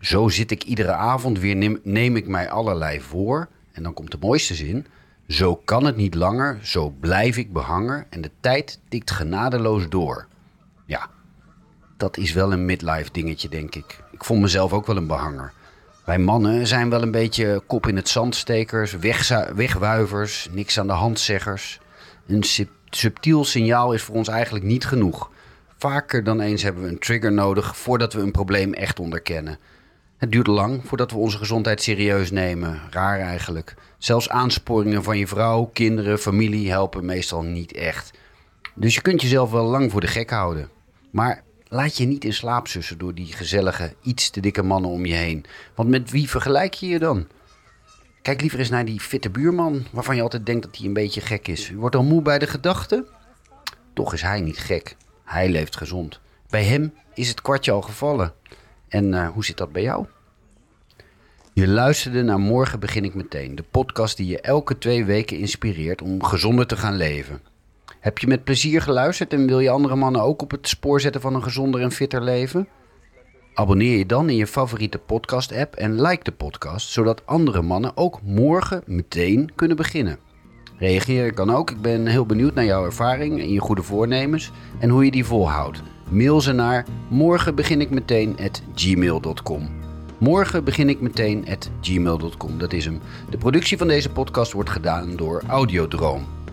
Zo 0.00 0.28
zit 0.28 0.50
ik 0.50 0.64
iedere 0.64 0.92
avond 0.92 1.38
weer, 1.38 1.56
neem, 1.56 1.80
neem 1.82 2.16
ik 2.16 2.26
mij 2.26 2.50
allerlei 2.50 3.00
voor. 3.00 3.48
En 3.72 3.82
dan 3.82 3.94
komt 3.94 4.10
de 4.10 4.18
mooiste 4.20 4.54
zin. 4.54 4.86
Zo 5.28 5.56
kan 5.56 5.84
het 5.84 5.96
niet 5.96 6.14
langer, 6.14 6.58
zo 6.62 6.90
blijf 7.00 7.36
ik 7.36 7.52
behanger 7.52 8.06
en 8.10 8.20
de 8.20 8.30
tijd 8.40 8.80
tikt 8.88 9.10
genadeloos 9.10 9.88
door. 9.88 10.26
Ja, 10.86 11.10
dat 11.96 12.16
is 12.16 12.32
wel 12.32 12.52
een 12.52 12.64
midlife 12.64 13.12
dingetje, 13.12 13.48
denk 13.48 13.74
ik. 13.74 13.98
Ik 14.10 14.24
vond 14.24 14.40
mezelf 14.40 14.72
ook 14.72 14.86
wel 14.86 14.96
een 14.96 15.06
behanger. 15.06 15.52
Wij 16.04 16.18
mannen 16.18 16.66
zijn 16.66 16.90
wel 16.90 17.02
een 17.02 17.10
beetje 17.10 17.62
kop 17.66 17.86
in 17.86 17.96
het 17.96 18.08
zandstekers, 18.08 18.96
wegwuivers, 19.54 20.48
niks 20.50 20.78
aan 20.78 20.86
de 20.86 20.92
hand 20.92 21.20
zeggers. 21.20 21.80
Een 22.26 22.44
subtiel 22.90 23.44
signaal 23.44 23.92
is 23.92 24.02
voor 24.02 24.14
ons 24.14 24.28
eigenlijk 24.28 24.64
niet 24.64 24.86
genoeg. 24.86 25.30
Vaker 25.78 26.24
dan 26.24 26.40
eens 26.40 26.62
hebben 26.62 26.82
we 26.82 26.88
een 26.88 26.98
trigger 26.98 27.32
nodig 27.32 27.76
voordat 27.76 28.12
we 28.12 28.20
een 28.20 28.30
probleem 28.30 28.72
echt 28.72 29.00
onderkennen. 29.00 29.58
Het 30.16 30.32
duurt 30.32 30.46
lang 30.46 30.80
voordat 30.84 31.10
we 31.10 31.16
onze 31.16 31.38
gezondheid 31.38 31.82
serieus 31.82 32.30
nemen. 32.30 32.80
Raar 32.90 33.20
eigenlijk. 33.20 33.74
Zelfs 33.98 34.28
aansporingen 34.28 35.02
van 35.02 35.18
je 35.18 35.26
vrouw, 35.26 35.64
kinderen, 35.72 36.18
familie 36.18 36.70
helpen 36.70 37.04
meestal 37.04 37.42
niet 37.42 37.72
echt. 37.72 38.10
Dus 38.74 38.94
je 38.94 39.00
kunt 39.00 39.22
jezelf 39.22 39.50
wel 39.50 39.64
lang 39.64 39.90
voor 39.90 40.00
de 40.00 40.06
gek 40.06 40.30
houden. 40.30 40.68
Maar 41.10 41.42
laat 41.74 41.96
je 41.96 42.04
niet 42.04 42.24
in 42.24 42.32
slaap 42.32 42.68
zussen 42.68 42.98
door 42.98 43.14
die 43.14 43.32
gezellige, 43.32 43.94
iets 44.02 44.30
te 44.30 44.40
dikke 44.40 44.62
mannen 44.62 44.90
om 44.90 45.06
je 45.06 45.14
heen. 45.14 45.44
Want 45.74 45.88
met 45.88 46.10
wie 46.10 46.28
vergelijk 46.28 46.74
je 46.74 46.86
je 46.86 46.98
dan? 46.98 47.26
Kijk 48.22 48.40
liever 48.40 48.58
eens 48.58 48.68
naar 48.68 48.84
die 48.84 49.00
fitte 49.00 49.30
buurman, 49.30 49.86
waarvan 49.92 50.16
je 50.16 50.22
altijd 50.22 50.46
denkt 50.46 50.62
dat 50.62 50.76
hij 50.76 50.86
een 50.86 50.92
beetje 50.92 51.20
gek 51.20 51.48
is. 51.48 51.68
Je 51.68 51.74
wordt 51.74 51.96
al 51.96 52.02
moe 52.02 52.22
bij 52.22 52.38
de 52.38 52.46
gedachte? 52.46 53.06
Toch 53.92 54.12
is 54.12 54.22
hij 54.22 54.40
niet 54.40 54.58
gek. 54.58 54.96
Hij 55.24 55.48
leeft 55.48 55.76
gezond. 55.76 56.20
Bij 56.48 56.64
hem 56.64 56.94
is 57.14 57.28
het 57.28 57.42
kwartje 57.42 57.72
al 57.72 57.82
gevallen. 57.82 58.32
En 58.88 59.12
uh, 59.12 59.28
hoe 59.28 59.44
zit 59.44 59.56
dat 59.56 59.72
bij 59.72 59.82
jou? 59.82 60.06
Je 61.52 61.68
luisterde 61.68 62.22
naar 62.22 62.40
Morgen 62.40 62.80
begin 62.80 63.04
ik 63.04 63.14
meteen, 63.14 63.54
de 63.54 63.64
podcast 63.70 64.16
die 64.16 64.26
je 64.26 64.40
elke 64.40 64.78
twee 64.78 65.04
weken 65.04 65.38
inspireert 65.38 66.02
om 66.02 66.22
gezonder 66.22 66.66
te 66.66 66.76
gaan 66.76 66.96
leven. 66.96 67.40
Heb 68.04 68.18
je 68.18 68.26
met 68.26 68.44
plezier 68.44 68.82
geluisterd 68.82 69.32
en 69.32 69.46
wil 69.46 69.60
je 69.60 69.70
andere 69.70 69.96
mannen 69.96 70.22
ook 70.22 70.42
op 70.42 70.50
het 70.50 70.68
spoor 70.68 71.00
zetten 71.00 71.20
van 71.20 71.34
een 71.34 71.42
gezonder 71.42 71.80
en 71.80 71.92
fitter 71.92 72.22
leven? 72.22 72.68
Abonneer 73.54 73.98
je 73.98 74.06
dan 74.06 74.28
in 74.28 74.36
je 74.36 74.46
favoriete 74.46 74.98
podcast-app 74.98 75.74
en 75.74 76.00
like 76.02 76.24
de 76.24 76.32
podcast, 76.32 76.88
zodat 76.88 77.26
andere 77.26 77.62
mannen 77.62 77.96
ook 77.96 78.22
morgen 78.22 78.82
meteen 78.86 79.50
kunnen 79.54 79.76
beginnen. 79.76 80.18
Reageren 80.78 81.34
kan 81.34 81.50
ook. 81.50 81.70
Ik 81.70 81.80
ben 81.80 82.06
heel 82.06 82.26
benieuwd 82.26 82.54
naar 82.54 82.64
jouw 82.64 82.84
ervaring 82.84 83.40
en 83.40 83.52
je 83.52 83.60
goede 83.60 83.82
voornemens 83.82 84.50
en 84.78 84.88
hoe 84.88 85.04
je 85.04 85.10
die 85.10 85.24
volhoudt. 85.24 85.82
Mail 86.10 86.40
ze 86.40 86.52
naar 86.52 86.86
morgen 87.08 87.54
begin 87.54 87.80
ik 87.80 87.90
meteen 87.90 88.36
at 88.38 88.62
gmail.com. 88.74 89.68
Morgen 90.18 90.64
begin 90.64 90.88
ik 90.88 90.98
at 91.50 91.70
gmail.com. 91.80 92.58
Dat 92.58 92.72
is 92.72 92.84
hem. 92.84 93.00
De 93.30 93.38
productie 93.38 93.78
van 93.78 93.88
deze 93.88 94.10
podcast 94.10 94.52
wordt 94.52 94.70
gedaan 94.70 95.16
door 95.16 95.42
Audiodroom. 95.46 96.43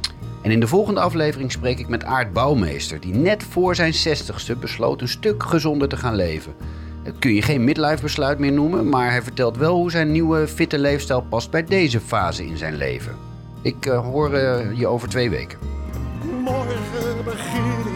En 0.41 0.51
in 0.51 0.59
de 0.59 0.67
volgende 0.67 0.99
aflevering 0.99 1.51
spreek 1.51 1.79
ik 1.79 1.87
met 1.87 2.03
Aart 2.03 2.33
Bouwmeester, 2.33 2.99
die 2.99 3.13
net 3.13 3.43
voor 3.43 3.75
zijn 3.75 3.93
60ste 3.93 4.59
besloot 4.59 5.01
een 5.01 5.07
stuk 5.07 5.43
gezonder 5.43 5.87
te 5.89 5.97
gaan 5.97 6.15
leven. 6.15 6.53
Dat 7.03 7.19
kun 7.19 7.33
je 7.33 7.41
geen 7.41 7.63
midlife 7.63 8.01
besluit 8.01 8.39
meer 8.39 8.51
noemen, 8.51 8.89
maar 8.89 9.09
hij 9.09 9.21
vertelt 9.21 9.57
wel 9.57 9.75
hoe 9.75 9.91
zijn 9.91 10.11
nieuwe 10.11 10.47
fitte 10.47 10.79
leefstijl 10.79 11.21
past 11.21 11.51
bij 11.51 11.63
deze 11.63 11.99
fase 11.99 12.45
in 12.45 12.57
zijn 12.57 12.75
leven. 12.75 13.15
Ik 13.61 13.85
uh, 13.85 13.99
hoor 13.99 14.33
uh, 14.33 14.77
je 14.77 14.87
over 14.87 15.09
twee 15.09 15.29
weken. 15.29 15.57
Morgen 16.43 17.23
begin 17.25 17.90